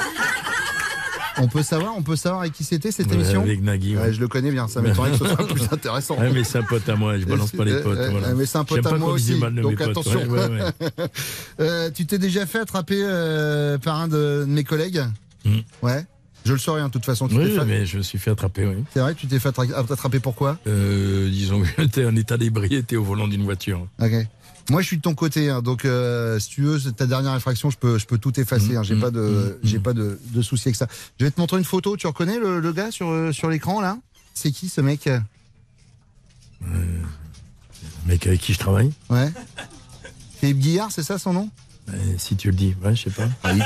[1.41, 3.43] On peut savoir, on peut savoir avec qui c'était cette Ouais, émission?
[3.43, 4.03] avec Nagui, ouais.
[4.05, 6.18] Ouais, Je le connais bien, ça m'étonnerait que ce soit plus intéressant.
[6.18, 7.97] Ouais, mais c'est un pote à moi, je balance pas les potes.
[7.97, 8.35] euh, voilà.
[8.35, 10.20] Mais c'est un pote à moi aussi, donc attention.
[11.61, 15.03] Euh, tu t'es déjà fait attraper euh, par un de mes collègues?
[15.83, 16.05] Ouais.
[16.49, 17.28] Je le saurais, hein, de toute façon.
[17.28, 17.36] Tu.
[17.36, 18.82] Oui, fait- mais je me suis fait attraper, oui.
[18.94, 22.96] C'est vrai, tu t'es fait attra- attraper pourquoi Euh, disons que j'étais en état d'ébriété
[22.96, 23.86] au volant d'une voiture.
[24.01, 24.12] Ok.
[24.70, 27.68] Moi, je suis de ton côté, hein, donc euh, si tu veux, ta dernière infraction,
[27.70, 28.76] je peux, je peux tout effacer.
[28.76, 30.86] hein, j'ai Mm, pas de, j'ai pas de, de souci avec ça.
[31.20, 31.96] Je vais te montrer une photo.
[31.99, 33.99] Tu reconnais le, le gars sur, euh, sur l'écran là?
[34.34, 35.07] C'est qui ce mec?
[36.64, 36.76] Le
[38.07, 38.92] mec avec qui je travaille?
[39.11, 39.30] Ouais.
[40.40, 41.51] Philippe Guillard, c'est ça son nom?
[41.90, 43.28] Euh, si tu le dis, ouais, je sais pas.
[43.42, 43.64] Ah, il,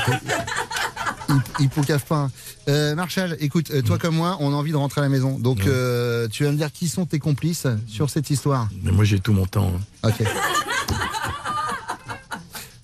[1.29, 1.69] il, il
[2.07, 2.29] pas.
[2.69, 3.83] Euh, Marshall, écoute, euh, Mm.
[3.83, 5.37] toi comme moi, on a envie de rentrer à la maison.
[5.37, 8.69] Donc, euh, tu vas me dire qui sont tes complices sur cette histoire.
[8.83, 9.71] Mais moi, j'ai tout mon temps.
[10.03, 10.09] hein.
[10.09, 10.25] Ok.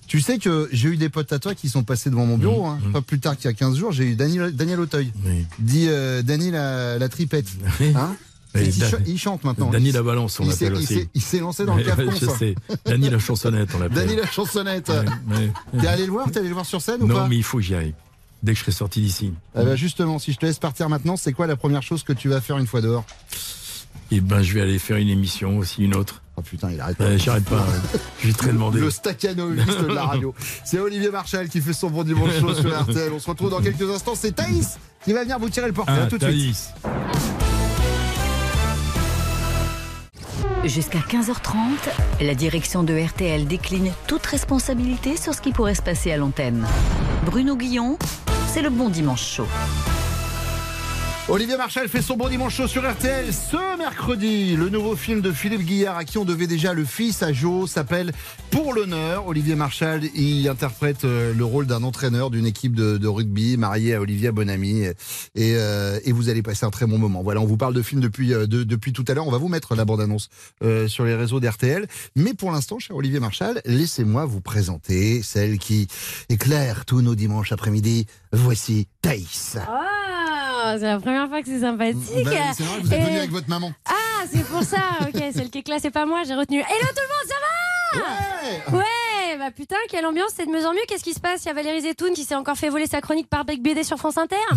[0.06, 2.66] Tu sais que j'ai eu des potes à toi qui sont passés devant mon bureau,
[2.66, 2.80] hein.
[2.92, 5.12] pas plus tard qu'il y a 15 jours, j'ai eu Daniel, Daniel Auteuil,
[5.60, 7.46] dit euh, Dany la, la tripette.
[7.94, 8.16] Hein
[8.56, 9.70] Oui, il, Dan- ch- il chante maintenant.
[9.70, 11.08] Dany la balance, on l'appelle aussi.
[11.14, 12.56] Il s'est lancé dans le Ouais, Je sais.
[12.84, 13.98] Dany la chansonnette, on l'appelle.
[14.04, 14.88] Dany la chansonnette.
[14.88, 15.52] Ouais.
[15.80, 17.44] T'es allé le voir T'es allé le voir sur scène ou Non, pas mais il
[17.44, 17.94] faut que j'y aille.
[18.42, 19.32] Dès que je serai sorti d'ici.
[19.54, 22.12] Eh ben, justement, si je te laisse partir maintenant, c'est quoi la première chose que
[22.12, 23.04] tu vas faire une fois dehors?
[24.10, 26.22] Et ben, je vais aller faire une émission aussi, une autre.
[26.36, 27.16] Oh putain, il arrête pas.
[27.18, 27.66] J'arrête pas.
[28.24, 28.80] vais très demander.
[28.80, 30.34] Le staccanoviste de la radio.
[30.64, 33.12] C'est Olivier Marchal qui fait son bon dimanche chaud sur RTL.
[33.12, 34.14] On se retrouve dans quelques instants.
[34.14, 36.00] C'est Thaïs qui va venir vous tirer le portrait.
[36.02, 36.72] Ah, tout de suite.
[40.64, 41.88] Jusqu'à 15h30,
[42.20, 46.66] la direction de RTL décline toute responsabilité sur ce qui pourrait se passer à l'antenne.
[47.24, 47.98] Bruno Guillon,
[48.46, 49.46] c'est le bon dimanche chaud.
[51.30, 54.56] Olivier Marchal fait son bon dimanche chaud sur RTL ce mercredi.
[54.56, 57.70] Le nouveau film de Philippe Guillard, à qui on devait déjà le fils à Joe,
[57.70, 58.10] s'appelle
[58.50, 59.28] Pour l'honneur.
[59.28, 64.00] Olivier Marchal, il interprète euh, le rôle d'un entraîneur d'une équipe de, rugby marié à
[64.00, 64.82] Olivia Bonamy.
[64.82, 64.94] Et,
[65.54, 67.22] euh, et vous allez passer un très bon moment.
[67.22, 69.28] Voilà, on vous parle de film depuis, euh, de- depuis tout à l'heure.
[69.28, 70.30] On va vous mettre la bande-annonce
[70.64, 71.86] euh, sur les réseaux d'RTL.
[72.16, 75.86] Mais pour l'instant, cher Olivier Marchal, laissez-moi vous présenter celle qui
[76.28, 78.06] éclaire tous nos dimanches après-midi.
[78.32, 79.58] Voici Thaïs.
[79.60, 82.24] Ah, c'est la première fois que c'est sympathique.
[82.24, 83.72] Ben c'est vrai, vous êtes Et- venu avec votre maman.
[83.86, 84.78] Ah, c'est pour ça.
[85.02, 86.58] Ok, celle qui est classe, c'est pas moi, j'ai retenu.
[86.58, 87.34] Hello tout le monde, ça
[88.70, 88.76] va?
[88.78, 88.84] Ouais
[89.38, 90.80] bah putain, quelle ambiance, c'est de mieux en mieux.
[90.88, 91.44] Qu'est-ce qui se passe?
[91.44, 93.84] Il y a Valérie Zetoun qui s'est encore fait voler sa chronique par Bec BD
[93.84, 94.36] sur France Inter.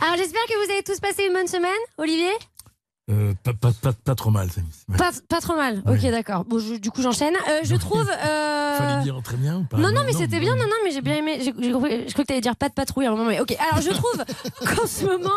[0.00, 2.30] Alors j'espère que vous avez tous passé une bonne semaine, Olivier
[3.10, 4.48] Euh, pas, pas, pas, pas trop mal.
[4.96, 5.82] pas, pas trop mal.
[5.86, 6.46] Ok, d'accord.
[6.46, 7.34] Bon, je- du coup, j'enchaîne.
[7.50, 8.08] Euh, je trouve.
[8.10, 9.76] euh, Fallait dire très bien ou pas?
[9.76, 10.56] Non, non, mais c'était bien.
[10.56, 11.36] Non, non, mais j'ai bien aimé.
[11.40, 13.26] J'ai j'ai compris- je crois que t'allais dire pas de patrouille à un moment.
[13.28, 13.54] Mais ok.
[13.70, 14.24] Alors, je trouve
[14.74, 15.28] qu'en ce moment,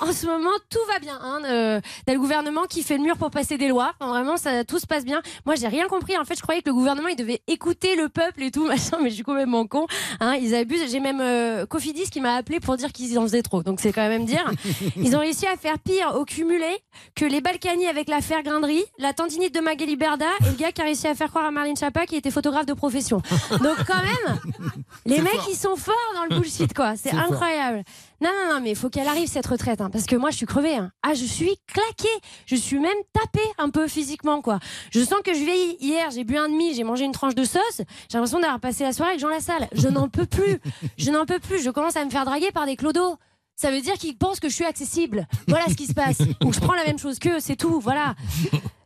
[0.00, 1.16] en ce moment, tout va bien.
[1.22, 1.42] Hein.
[1.44, 3.92] Euh, T'as le gouvernement qui fait le mur pour passer des lois.
[4.00, 5.22] Enfin, vraiment, ça, tout se passe bien.
[5.46, 6.18] Moi, j'ai rien compris.
[6.18, 8.98] En fait, je croyais que le gouvernement, il devait écouter le peuple et tout, machin.
[9.00, 9.86] Mais je suis complètement con.
[10.18, 10.34] Hein.
[10.42, 10.90] Ils abusent.
[10.90, 13.62] J'ai même Cofidis qui m'a appelé pour dire qu'ils en faisaient trop.
[13.62, 14.50] Donc, c'est quand même dire.
[14.96, 16.66] Ils ont réussi à faire pire au cumulé
[17.14, 20.80] que les Balkany avec l'affaire Grindry, la tendinite de Magali Berda et le gars qui
[20.80, 23.20] a réussi à faire croire à Marlène Chapa qui était photographe de profession.
[23.50, 24.38] Donc quand même,
[25.06, 25.46] les mecs fort.
[25.50, 26.96] ils sont forts dans le bullshit quoi.
[26.96, 27.20] C'est fort.
[27.20, 27.82] incroyable.
[28.20, 30.36] Non non non mais il faut qu'elle arrive cette retraite hein, parce que moi je
[30.36, 30.74] suis crevée.
[30.76, 30.90] hein.
[31.02, 32.20] Ah je suis claquée.
[32.46, 34.58] Je suis même tapée un peu physiquement quoi.
[34.90, 35.76] Je sens que je vieillis.
[35.80, 37.78] Hier j'ai bu un demi, j'ai mangé une tranche de sauce.
[37.78, 39.68] J'ai l'impression d'avoir passé la soirée avec Jean Lassalle.
[39.72, 40.58] Je n'en peux plus.
[40.96, 41.62] Je n'en peux plus.
[41.62, 43.16] Je commence à me faire draguer par des clodos.
[43.62, 45.28] Ça veut dire qu'ils pensent que je suis accessible.
[45.46, 46.18] Voilà ce qui se passe.
[46.44, 47.78] Ou je prends la même chose qu'eux, c'est tout.
[47.78, 48.16] Voilà.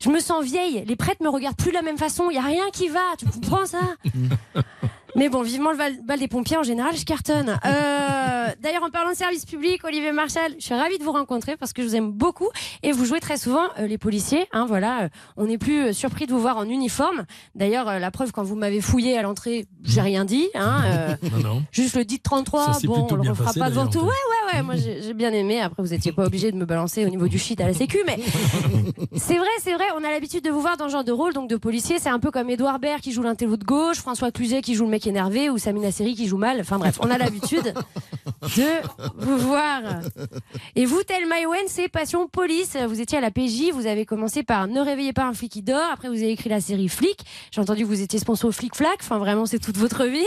[0.00, 0.84] Je me sens vieille.
[0.86, 2.28] Les prêtres me regardent plus de la même façon.
[2.28, 3.00] Il y a rien qui va.
[3.18, 3.78] Tu comprends ça?
[5.16, 7.58] Mais bon, vivement le bal des pompiers, en général, je cartonne.
[7.66, 11.56] Euh, D'ailleurs, en parlant de service public, Olivier Marchal, je suis ravie de vous rencontrer
[11.56, 12.48] parce que je vous aime beaucoup
[12.84, 14.46] et vous jouez très souvent euh, les policiers.
[14.52, 17.24] Hein, voilà, euh, on n'est plus surpris de vous voir en uniforme.
[17.56, 20.46] D'ailleurs, euh, la preuve, quand vous m'avez fouillé à l'entrée, j'ai rien dit.
[20.54, 21.62] Hein, euh, Non, non.
[21.72, 24.00] Juste le dit 33, Ça s'est bon, on le refera passé, pas devant tout.
[24.00, 25.60] Ouais, ouais, ouais, moi j'ai bien aimé.
[25.60, 27.98] Après, vous étiez pas obligé de me balancer au niveau du shit à la sécu,
[28.06, 28.18] mais
[29.16, 31.32] c'est vrai, c'est vrai, on a l'habitude de vous voir dans ce genre de rôle,
[31.32, 31.96] donc de policier.
[31.98, 34.84] C'est un peu comme Edouard Baird qui joue l'intello de gauche, François Cluzet qui joue
[34.84, 36.60] le mec énervé, ou Samina Seri qui joue mal.
[36.60, 37.74] Enfin bref, on a l'habitude
[38.56, 39.80] de vous voir.
[40.74, 42.76] Et vous, tel Maïwen, c'est Passion Police.
[42.88, 45.62] Vous étiez à la PJ, vous avez commencé par Ne réveillez pas un flic qui
[45.62, 45.90] dort.
[45.92, 47.18] Après, vous avez écrit la série Flic.
[47.50, 48.96] J'ai entendu que vous étiez sponsor Flic Flac.
[49.00, 50.18] Enfin, vraiment, c'est toute votre vie.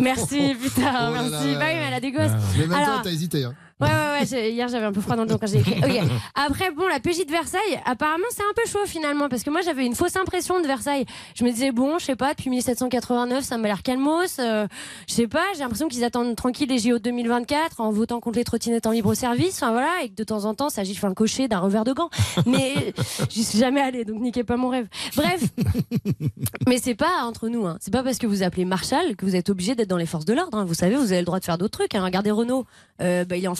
[0.00, 1.30] Merci, putain, Oh là merci.
[1.46, 2.30] là là bah oui, mais elle a des gosses.
[2.58, 3.44] Mais même Alors- toi, t'as hésité.
[3.44, 3.54] Hein.
[3.80, 4.50] Ouais, ouais, ouais.
[4.52, 5.80] Hier, j'avais un peu froid dans le dos quand j'ai écrit.
[6.34, 9.60] Après, bon, la PJ de Versailles, apparemment, c'est un peu chaud finalement, parce que moi,
[9.62, 11.06] j'avais une fausse impression de Versailles.
[11.34, 14.38] Je me disais, bon, je sais pas, depuis 1789, ça m'a l'air calmos.
[14.38, 14.66] euh,
[15.08, 18.44] je sais pas, j'ai l'impression qu'ils attendent tranquille les JO 2024 en votant contre les
[18.44, 19.56] trottinettes en libre service.
[19.62, 21.92] Enfin, voilà, et que de temps en temps, ça gifle un cocher d'un revers de
[21.92, 22.10] gant.
[22.46, 22.92] Mais
[23.30, 24.88] j'y suis jamais allée, donc niquez pas mon rêve.
[25.16, 25.42] Bref.
[26.66, 27.76] Mais c'est pas entre nous, hein.
[27.80, 30.24] C'est pas parce que vous appelez Marshall que vous êtes obligé d'être dans les forces
[30.24, 30.58] de l'ordre.
[30.58, 30.64] hein.
[30.64, 31.94] Vous savez, vous avez le droit de faire d'autres trucs.
[31.94, 32.04] hein.
[32.04, 32.66] Regardez Renault,
[33.00, 33.54] euh, bah, il est en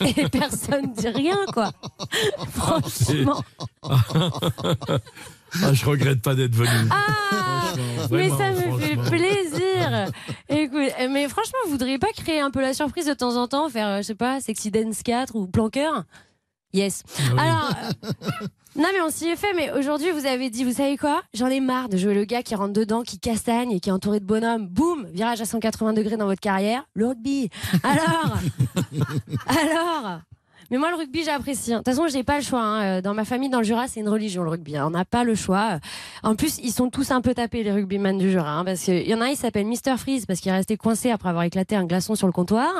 [0.00, 1.72] Et personne dit rien, quoi.
[2.50, 3.42] Franchement.
[5.62, 6.90] Ah, je regrette pas d'être venu.
[6.90, 7.74] Ah,
[8.10, 10.10] mais ça me fait plaisir.
[10.48, 13.46] Écoute, euh, mais franchement, vous voudriez pas créer un peu la surprise de temps en
[13.46, 16.04] temps, faire, euh, je sais pas, Sexy Dance 4 ou Planqueur?
[16.72, 17.04] Yes.
[17.38, 17.70] Alors,
[18.76, 21.22] non mais on s'y est fait, mais aujourd'hui vous avez dit, vous savez quoi?
[21.32, 23.92] J'en ai marre de jouer le gars qui rentre dedans, qui castagne et qui est
[23.92, 24.66] entouré de bonhommes.
[24.66, 26.84] Boum, virage à 180 degrés dans votre carrière.
[26.94, 27.50] Le rugby.
[27.82, 28.38] Alors,
[29.46, 30.20] alors?
[30.74, 31.72] Mais moi, le rugby, j'apprécie.
[31.72, 31.78] hein.
[31.78, 32.60] De toute façon, j'ai pas le choix.
[32.60, 32.82] hein.
[32.82, 34.76] Euh, Dans ma famille, dans le Jura, c'est une religion, le rugby.
[34.76, 34.84] hein.
[34.88, 35.78] On n'a pas le choix.
[36.24, 38.50] En plus, ils sont tous un peu tapés, les rugbyman du Jura.
[38.50, 40.76] hein, parce qu'il y en a un, il s'appelle Mister Freeze, parce qu'il est resté
[40.76, 42.72] coincé après avoir éclaté un glaçon sur le comptoir.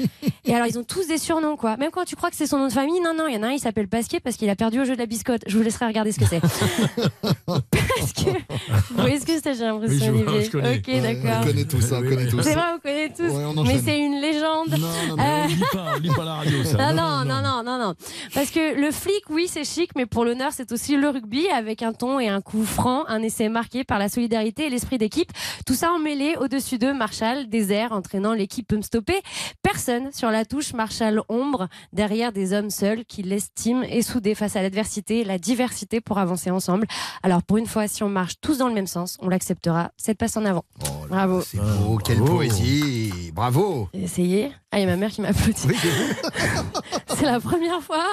[0.46, 1.76] Et alors, ils ont tous des surnoms, quoi.
[1.76, 3.42] Même quand tu crois que c'est son nom de famille, non, non, il y en
[3.42, 5.42] a un, il s'appelle Pasquier parce qu'il a perdu au jeu de la biscotte.
[5.46, 6.40] Je vous laisserai regarder ce que c'est.
[7.20, 10.76] parce que est-ce que ça j'ai l'impression, Oui, je je connais.
[10.78, 11.40] Ok, Ouais, d'accord.
[11.42, 13.22] On connaît tout ça, on connaît tout C'est vrai, on connaît tous.
[13.30, 14.70] Ouais, on mais c'est une légende.
[14.78, 14.88] non,
[15.18, 16.76] Euh, On lit pas, on lit pas la radio, ça.
[16.80, 17.94] Ah non, non, non, non, non.
[18.34, 21.82] Parce que le flic, oui, c'est chic, mais pour l'honneur, c'est aussi le rugby avec
[21.82, 25.30] un ton et un coup franc, un essai marqué par la solidarité et l'esprit d'équipe.
[25.66, 29.20] Tout ça emmêlé au-dessus d'eux, Marshall, désert, entraînant l'équipe peut me stopper.
[29.62, 34.56] Personne sur la touche, Marshall ombre, derrière des hommes seuls qui l'estiment et soudés face
[34.56, 36.86] à l'adversité, la diversité pour avancer ensemble.
[37.22, 39.90] Alors pour une fois, si on marche tous dans le même sens, on l'acceptera.
[39.96, 40.64] Cette passe en avant.
[41.08, 41.42] Bravo.
[41.42, 42.36] C'est beau, quelle bravo.
[42.36, 43.21] poésie.
[43.32, 43.88] Bravo.
[43.94, 44.52] Essayez.
[44.70, 45.54] Ah, il y a ma mère qui m'applaudit.
[47.16, 48.04] C'est la première fois.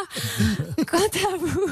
[0.88, 1.70] Quant à vous,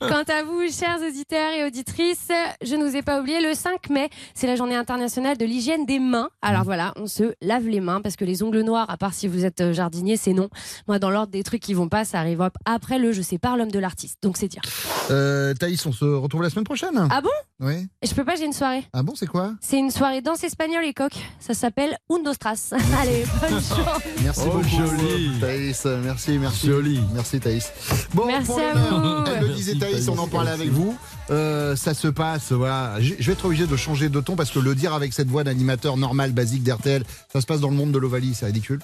[0.00, 2.28] quant à vous, chers auditeurs et auditrices,
[2.62, 5.84] je ne vous ai pas oublié, le 5 mai, c'est la journée internationale de l'hygiène
[5.86, 6.28] des mains.
[6.42, 9.26] Alors voilà, on se lave les mains parce que les ongles noirs, à part si
[9.26, 10.48] vous êtes euh, jardinier, c'est non.
[10.86, 13.56] Moi, dans l'ordre des trucs qui vont pas, ça arrive après le je sais pas
[13.56, 14.18] l'homme de l'artiste.
[14.22, 14.62] Donc c'est dire.
[15.10, 17.08] Euh, Thaïs, on se retrouve la semaine prochaine.
[17.10, 17.30] Ah bon?
[17.60, 17.88] Oui.
[18.02, 18.84] Je peux pas, j'ai une soirée.
[18.92, 19.54] Ah bon, c'est quoi?
[19.60, 21.12] C'est une soirée danse espagnole et coq.
[21.40, 22.69] Ça s'appelle Undostras.
[23.00, 24.02] Allez, bonne chance.
[24.22, 25.30] Merci Oh, beaucoup, joli.
[25.40, 25.86] Thaïs.
[26.02, 26.66] Merci, merci.
[26.66, 27.00] Joli.
[27.12, 27.72] Merci, Thaïs.
[28.14, 29.24] Bon, Merci à vous.
[29.34, 30.96] Elle le disait, Thaïs, on en parlait avec vous.
[31.30, 32.94] Euh, ça se passe, voilà.
[33.00, 35.28] Je je vais être obligé de changer de ton parce que le dire avec cette
[35.28, 38.80] voix d'animateur normal, basique d'RTL, ça se passe dans le monde de l'Ovalie, c'est ridicule.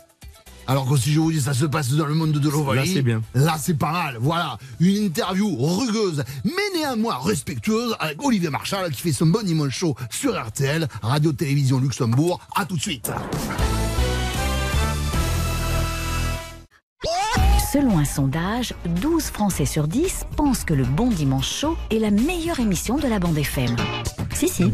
[0.67, 2.95] Alors que si je vous dis ça se passe dans le monde de l'Ovalie, Là,
[2.95, 3.23] c'est bien.
[3.35, 4.17] Là, c'est pas mal.
[4.21, 9.77] Voilà, une interview rugueuse, mais néanmoins respectueuse avec Olivier Marchal qui fait son bon dimanche
[9.77, 12.41] show sur RTL, Radio-Télévision Luxembourg.
[12.55, 13.11] À tout de suite.
[17.73, 22.11] Selon un sondage, 12 Français sur 10 pensent que le Bon Dimanche Chaud est la
[22.11, 23.77] meilleure émission de la bande FM.
[24.35, 24.71] Si, si.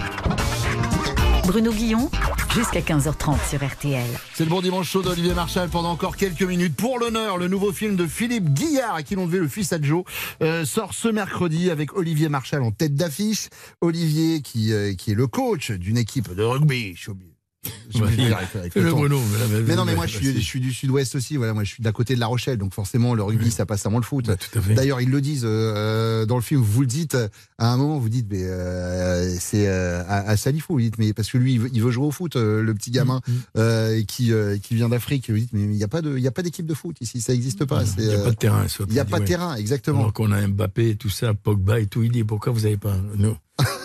[1.46, 2.08] Bruno Guillon,
[2.54, 4.06] jusqu'à 15h30 sur RTL.
[4.34, 6.76] C'est le bon dimanche chaud d'Olivier Marchal pendant encore quelques minutes.
[6.76, 10.04] Pour l'honneur, le nouveau film de Philippe Guillard, à qui l'on devait le fils Joe,
[10.42, 13.48] euh, sort ce mercredi avec Olivier Marchal en tête d'affiche.
[13.80, 16.94] Olivier qui, euh, qui est le coach d'une équipe de rugby.
[17.94, 18.18] Je avec-
[18.54, 18.96] avec le ton.
[18.98, 19.20] Bruno.
[19.66, 20.40] mais non, mais moi je suis, vas-y.
[20.40, 21.36] je suis du sud-ouest aussi.
[21.36, 23.86] Voilà, moi je suis d'à côté de La Rochelle, donc forcément le rugby ça passe
[23.86, 24.30] avant le foot.
[24.36, 24.74] Fait.
[24.74, 26.60] D'ailleurs, ils le disent euh, dans le film.
[26.60, 27.16] Vous le dites
[27.58, 30.74] à un moment, vous dites, mais euh, c'est euh, à, à Salifou.
[30.74, 32.74] Vous dites, mais parce que lui, il veut, il veut jouer au foot, euh, le
[32.74, 33.60] petit gamin Mm,
[33.98, 34.32] et qui
[34.62, 35.30] qui vient d'Afrique.
[35.30, 36.96] Vous dites, mais il n'y a pas de, il y a pas d'équipe de foot
[37.00, 37.84] ici, ça n'existe pas.
[37.98, 38.66] Il n'y a pas de terrain.
[38.88, 40.00] Il n'y a pas de terrain, exactement.
[40.00, 42.96] Alors qu'on a Mbappé tout ça, Pogba et tout, il dit pourquoi vous n'avez pas
[43.16, 43.36] nous,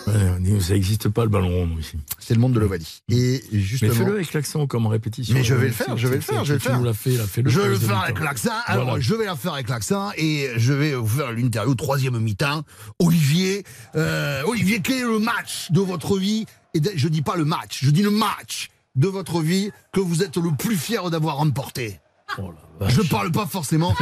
[0.06, 1.96] ouais, Ça n'existe pas le ballon rond ici.
[2.18, 3.02] C'est le monde de l'Ovalie.
[3.10, 5.34] Et Mais justement, fais-le avec l'accent comme répétition.
[5.34, 6.94] Mais je vais le faire, je vais le faire, je vais le faire.
[6.94, 8.50] fait, là, fais-le je vais le faire avec l'accent.
[8.66, 9.00] Alors, Voilà.
[9.00, 12.62] je vais la faire avec l'accent et je vais vous faire l'interview troisième mi-temps.
[12.98, 13.64] Olivier,
[13.94, 16.46] euh, Olivier, quel est le match de votre vie?
[16.74, 20.22] Et je dis pas le match, je dis le match de votre vie que vous
[20.22, 22.00] êtes le plus fier d'avoir remporté.
[22.38, 22.67] Oh vache.
[22.86, 23.94] Je parle pas forcément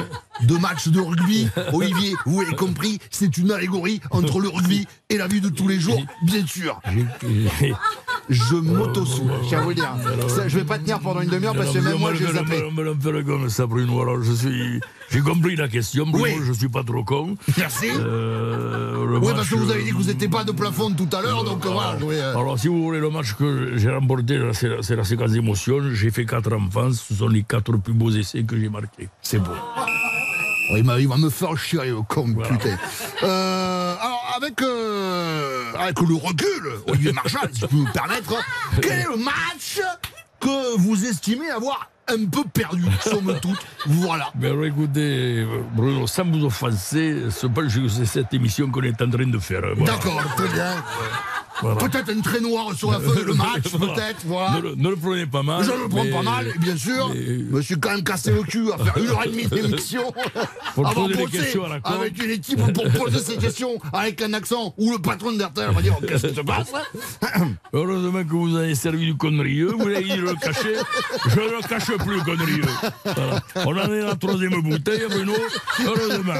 [0.42, 1.48] de match de rugby.
[1.72, 5.68] Olivier, vous avez compris, c'est une allégorie entre le rugby et la vie de tous
[5.68, 6.80] les jours, bien sûr.
[8.28, 9.94] Je m'auto-sous, je tiens à vous dire.
[10.28, 12.62] Ça, je vais pas tenir pendant une demi-heure parce que même moi, je vais zapper.
[12.70, 14.02] Me fait le ça, Bruno.
[14.02, 14.80] Alors, je suis.
[15.10, 16.24] J'ai compris la question, Bruno.
[16.24, 16.44] Oui.
[16.44, 17.36] Je suis pas trop con.
[17.56, 17.86] Merci.
[17.96, 21.22] Euh, Oui, parce que vous avez dit que vous n'étiez pas de plafond tout à
[21.22, 21.96] l'heure, donc voilà.
[22.02, 25.76] euh, Alors, si vous voulez, le match que j'ai remporté, c'est la, la séquence d'émotion.
[25.92, 26.92] J'ai fait quatre enfants.
[26.92, 29.08] Ce sont les quatre plus beaux essais que j'ai marqués.
[29.22, 29.52] C'est beau.
[30.76, 32.50] Il, va, il va me faire chier, le con, Voilà.
[32.56, 32.76] putain.
[33.22, 38.34] Euh, alors, avec, euh, avec le recul, Olivier Marchal, si je peux me permettre,
[38.82, 39.80] quel est le match
[40.40, 43.64] que vous estimez avoir un peu perdu, somme toute?
[43.86, 44.30] Voilà.
[44.34, 49.08] Mais alors, écoutez, Bruno, sans vous offenser, ce pas c'est cette émission qu'on est en
[49.10, 49.62] train de faire.
[49.76, 49.92] Voilà.
[49.92, 50.82] D'accord, très bien.
[51.60, 54.24] Peut-être une traîne noire sur la feuille, le match, peut-être.
[54.24, 54.60] Voilà.
[54.76, 55.64] Ne, le, prenez pas mal.
[55.64, 57.10] Je le prends pas mal, bien sûr.
[57.14, 57.56] Mais...
[57.56, 60.12] me suis quand même cassé le cul à faire une heure et demie d'émission.
[60.76, 65.32] avant poser avec une équipe pour poser ces questions avec un accent où le patron
[65.32, 66.72] d'RTL va dire Qu'est-ce qui se passe
[67.72, 69.62] Heureusement que vous avez servi du connerie.
[69.62, 70.76] Vous l'avez dit le cacher.
[71.28, 72.60] Je ne le cache plus, connerie.
[73.04, 73.42] Voilà.
[73.56, 75.32] On en est à la troisième bouteille, Bruno.
[75.84, 76.34] Heureusement.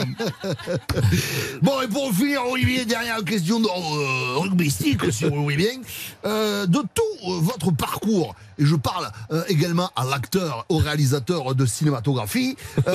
[1.63, 5.81] Bon, et pour finir, Olivier, dernière question de euh, rugby stick si vous voulez bien.
[6.25, 11.55] Euh, de tout euh, votre parcours, et je parle euh, également à l'acteur, au réalisateur
[11.55, 12.57] de cinématographie,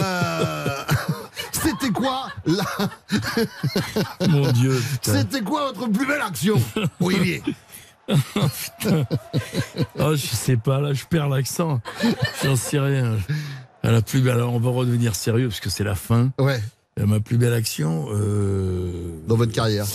[1.51, 2.66] c'était quoi la...
[4.28, 4.82] Mon Dieu.
[5.01, 6.62] C'était quoi votre plus belle action,
[6.99, 7.43] Olivier?
[9.99, 11.82] Oh, je sais pas, là, je perds l'accent.
[12.43, 13.18] J'en sais rien.
[13.84, 16.32] À la plus belle, alors on va redevenir sérieux parce que c'est la fin.
[16.39, 16.62] Ouais,
[16.99, 18.07] Ma plus belle action.
[19.28, 19.86] dans votre carrière.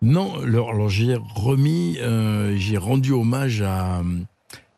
[0.00, 4.02] Non, alors, alors j'ai remis, euh, j'ai rendu hommage à,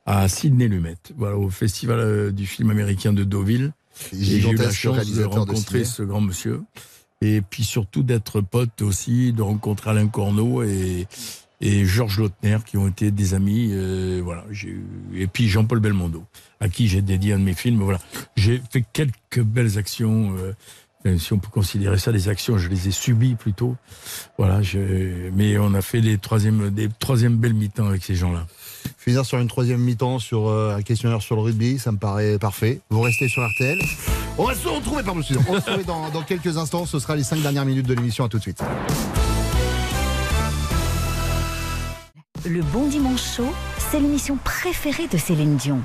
[0.06, 3.72] à Sidney Lumet, voilà, au festival euh, du film américain de Deauville.
[4.12, 6.62] J'ai eu la chance de rencontrer ce grand monsieur.
[7.20, 11.06] Et puis surtout d'être pote aussi, de rencontrer Alain Corneau et,
[11.60, 13.68] et Georges Lautner, qui ont été des amis.
[13.72, 14.80] euh, voilà, eu-
[15.14, 16.24] et puis Jean-Paul Belmondo,
[16.60, 17.80] à qui j'ai dédié un de mes films.
[17.82, 17.98] Voilà,
[18.36, 20.34] j'ai fait quelques belles actions.
[20.38, 20.54] euh,
[21.18, 23.76] si on peut considérer ça des actions, je les ai subies plutôt.
[24.38, 28.46] Voilà, je- mais on a fait des troisièmes, des troisièmes belles mi-temps avec ces gens-là.
[28.98, 32.38] Finir sur une troisième mi-temps sur euh, un questionnaire sur le rugby, ça me paraît
[32.38, 32.80] parfait.
[32.90, 33.78] Vous restez sur RTL.
[34.38, 35.20] On va se retrouver, pardon.
[35.48, 36.84] On va se retrouver dans, dans quelques instants.
[36.86, 38.24] Ce sera les cinq dernières minutes de l'émission.
[38.24, 38.62] À tout de suite.
[42.48, 43.52] Le Bon Dimanche Show,
[43.90, 45.80] c'est l'émission préférée de Céline Dion.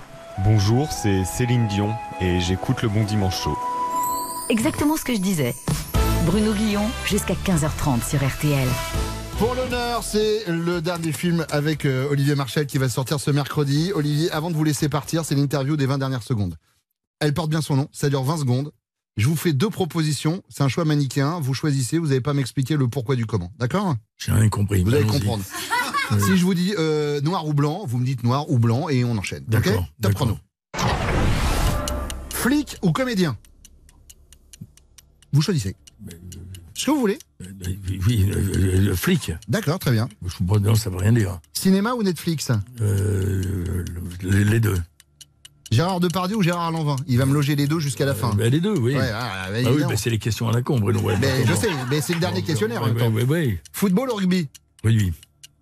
[0.46, 3.58] Bonjour, c'est Céline Dion et j'écoute le Bon Dimanche Show.
[4.50, 5.56] Exactement ce que je disais.
[6.26, 8.68] Bruno Guillon, jusqu'à 15h30 sur RTL.
[9.40, 13.92] Pour l'honneur, c'est le dernier film avec euh, Olivier Marchal qui va sortir ce mercredi.
[13.94, 16.56] Olivier, avant de vous laisser partir, c'est l'interview des 20 dernières secondes.
[17.20, 18.72] Elle porte bien son nom, ça dure 20 secondes.
[19.18, 22.76] Je vous fais deux propositions, c'est un choix manichéen, vous choisissez, vous n'allez pas m'expliquer
[22.76, 23.96] le pourquoi du comment, d'accord?
[24.18, 24.84] J'ai rien compris.
[24.84, 25.44] Vous allez comprendre.
[26.12, 26.22] Oui.
[26.22, 29.04] Si je vous dis euh, noir ou blanc, vous me dites noir ou blanc et
[29.04, 29.44] on enchaîne.
[29.48, 30.16] D'accord, Ok Top d'accord.
[30.16, 30.38] chrono.
[32.30, 33.36] Flic ou comédien?
[35.36, 35.76] Vous choisissez.
[36.74, 37.20] Ce que vous voulez.
[38.08, 39.34] Oui, le, le flic.
[39.50, 40.08] D'accord, très bien.
[40.26, 41.40] Je bon, non, ça veut rien dire.
[41.54, 42.52] Cinéma ou Netflix?
[42.80, 43.84] Euh,
[44.24, 44.78] le- les deux.
[45.72, 46.96] Gérard Depardieu ou Gérard Lanvin?
[47.08, 48.34] Il va me loger les deux jusqu'à la fin.
[48.34, 48.96] Ben, les deux, oui.
[48.96, 51.02] Ouais, ah, bah, Ah oui, ben, c'est les questions à la con, Bruno.
[51.02, 53.12] Ouais, Mais je sais, mais c'est le dernier questionnaire en Oui, même temps.
[53.14, 54.48] oui, oui, Football ou rugby?
[54.86, 54.96] Oui.
[54.98, 55.14] oui.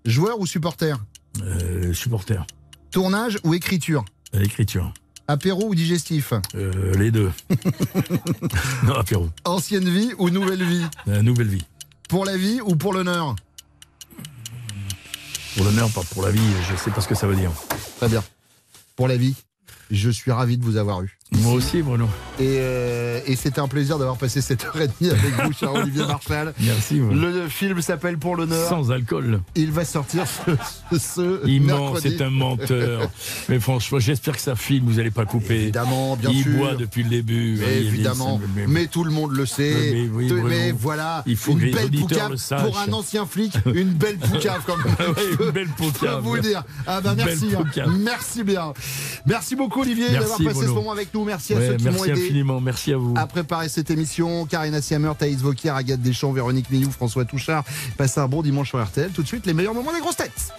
[0.06, 1.04] Joueur ou supporter?
[1.42, 2.46] Euh, supporter.
[2.92, 4.06] Tournage ou écriture?
[4.34, 4.94] L'écriture.
[5.28, 7.32] Apéro ou digestif Euh, les deux.
[8.84, 9.30] non, apéro.
[9.46, 11.64] Ancienne vie ou nouvelle vie La nouvelle vie.
[12.10, 13.36] Pour la vie ou pour l'honneur
[15.56, 17.52] Pour l'honneur, pas pour la vie, je sais pas ce que ça veut dire.
[17.98, 18.24] Très bien.
[18.96, 19.36] Pour la vie,
[19.92, 21.18] je suis ravi de vous avoir eu.
[21.42, 22.08] Moi aussi, Bruno.
[22.40, 25.74] Et, euh, et c'était un plaisir d'avoir passé cette heure et demie avec vous, cher
[25.74, 26.54] Olivier Marchal.
[26.60, 27.00] Merci.
[27.12, 28.70] Le film s'appelle Pour l'honneur.
[28.70, 29.42] Sans alcool.
[29.56, 33.10] Il va sortir ce, ce Il ment, c'est un menteur.
[33.50, 35.56] Mais franchement, j'espère que ça filme, vous n'allez pas couper.
[35.64, 36.52] Évidemment, bien il sûr.
[36.54, 37.58] boit depuis le début.
[37.60, 39.76] Mais Oui, évidemment, mais- mais, tout le monde le sait.
[39.94, 40.48] Mais oui, Bruno.
[40.48, 44.78] mais voilà, Il faut une belle poucave pour un ancien flic, une belle poucave quand
[44.78, 44.86] même.
[45.14, 46.22] Ouais, une belle Je peux poucave.
[46.24, 46.64] vous le dire.
[46.88, 47.64] Ah ben merci, hein.
[48.00, 48.74] merci bien.
[49.26, 51.23] Merci beaucoup Olivier d'avoir passé ce moment avec nous.
[51.26, 53.14] Merci à Ouais, ceux qui m'ont merci aidé infiniment, merci à vous.
[53.18, 54.46] à préparer cette émission.
[54.46, 57.64] Karina Siamer, Thaïs Vauquier, Agathe Deschamps, Véronique Millou, François Touchard.
[57.98, 59.12] Passez un bon dimanche sur RTL.
[59.12, 60.52] Tout de suite, les meilleurs moments des grosses têtes.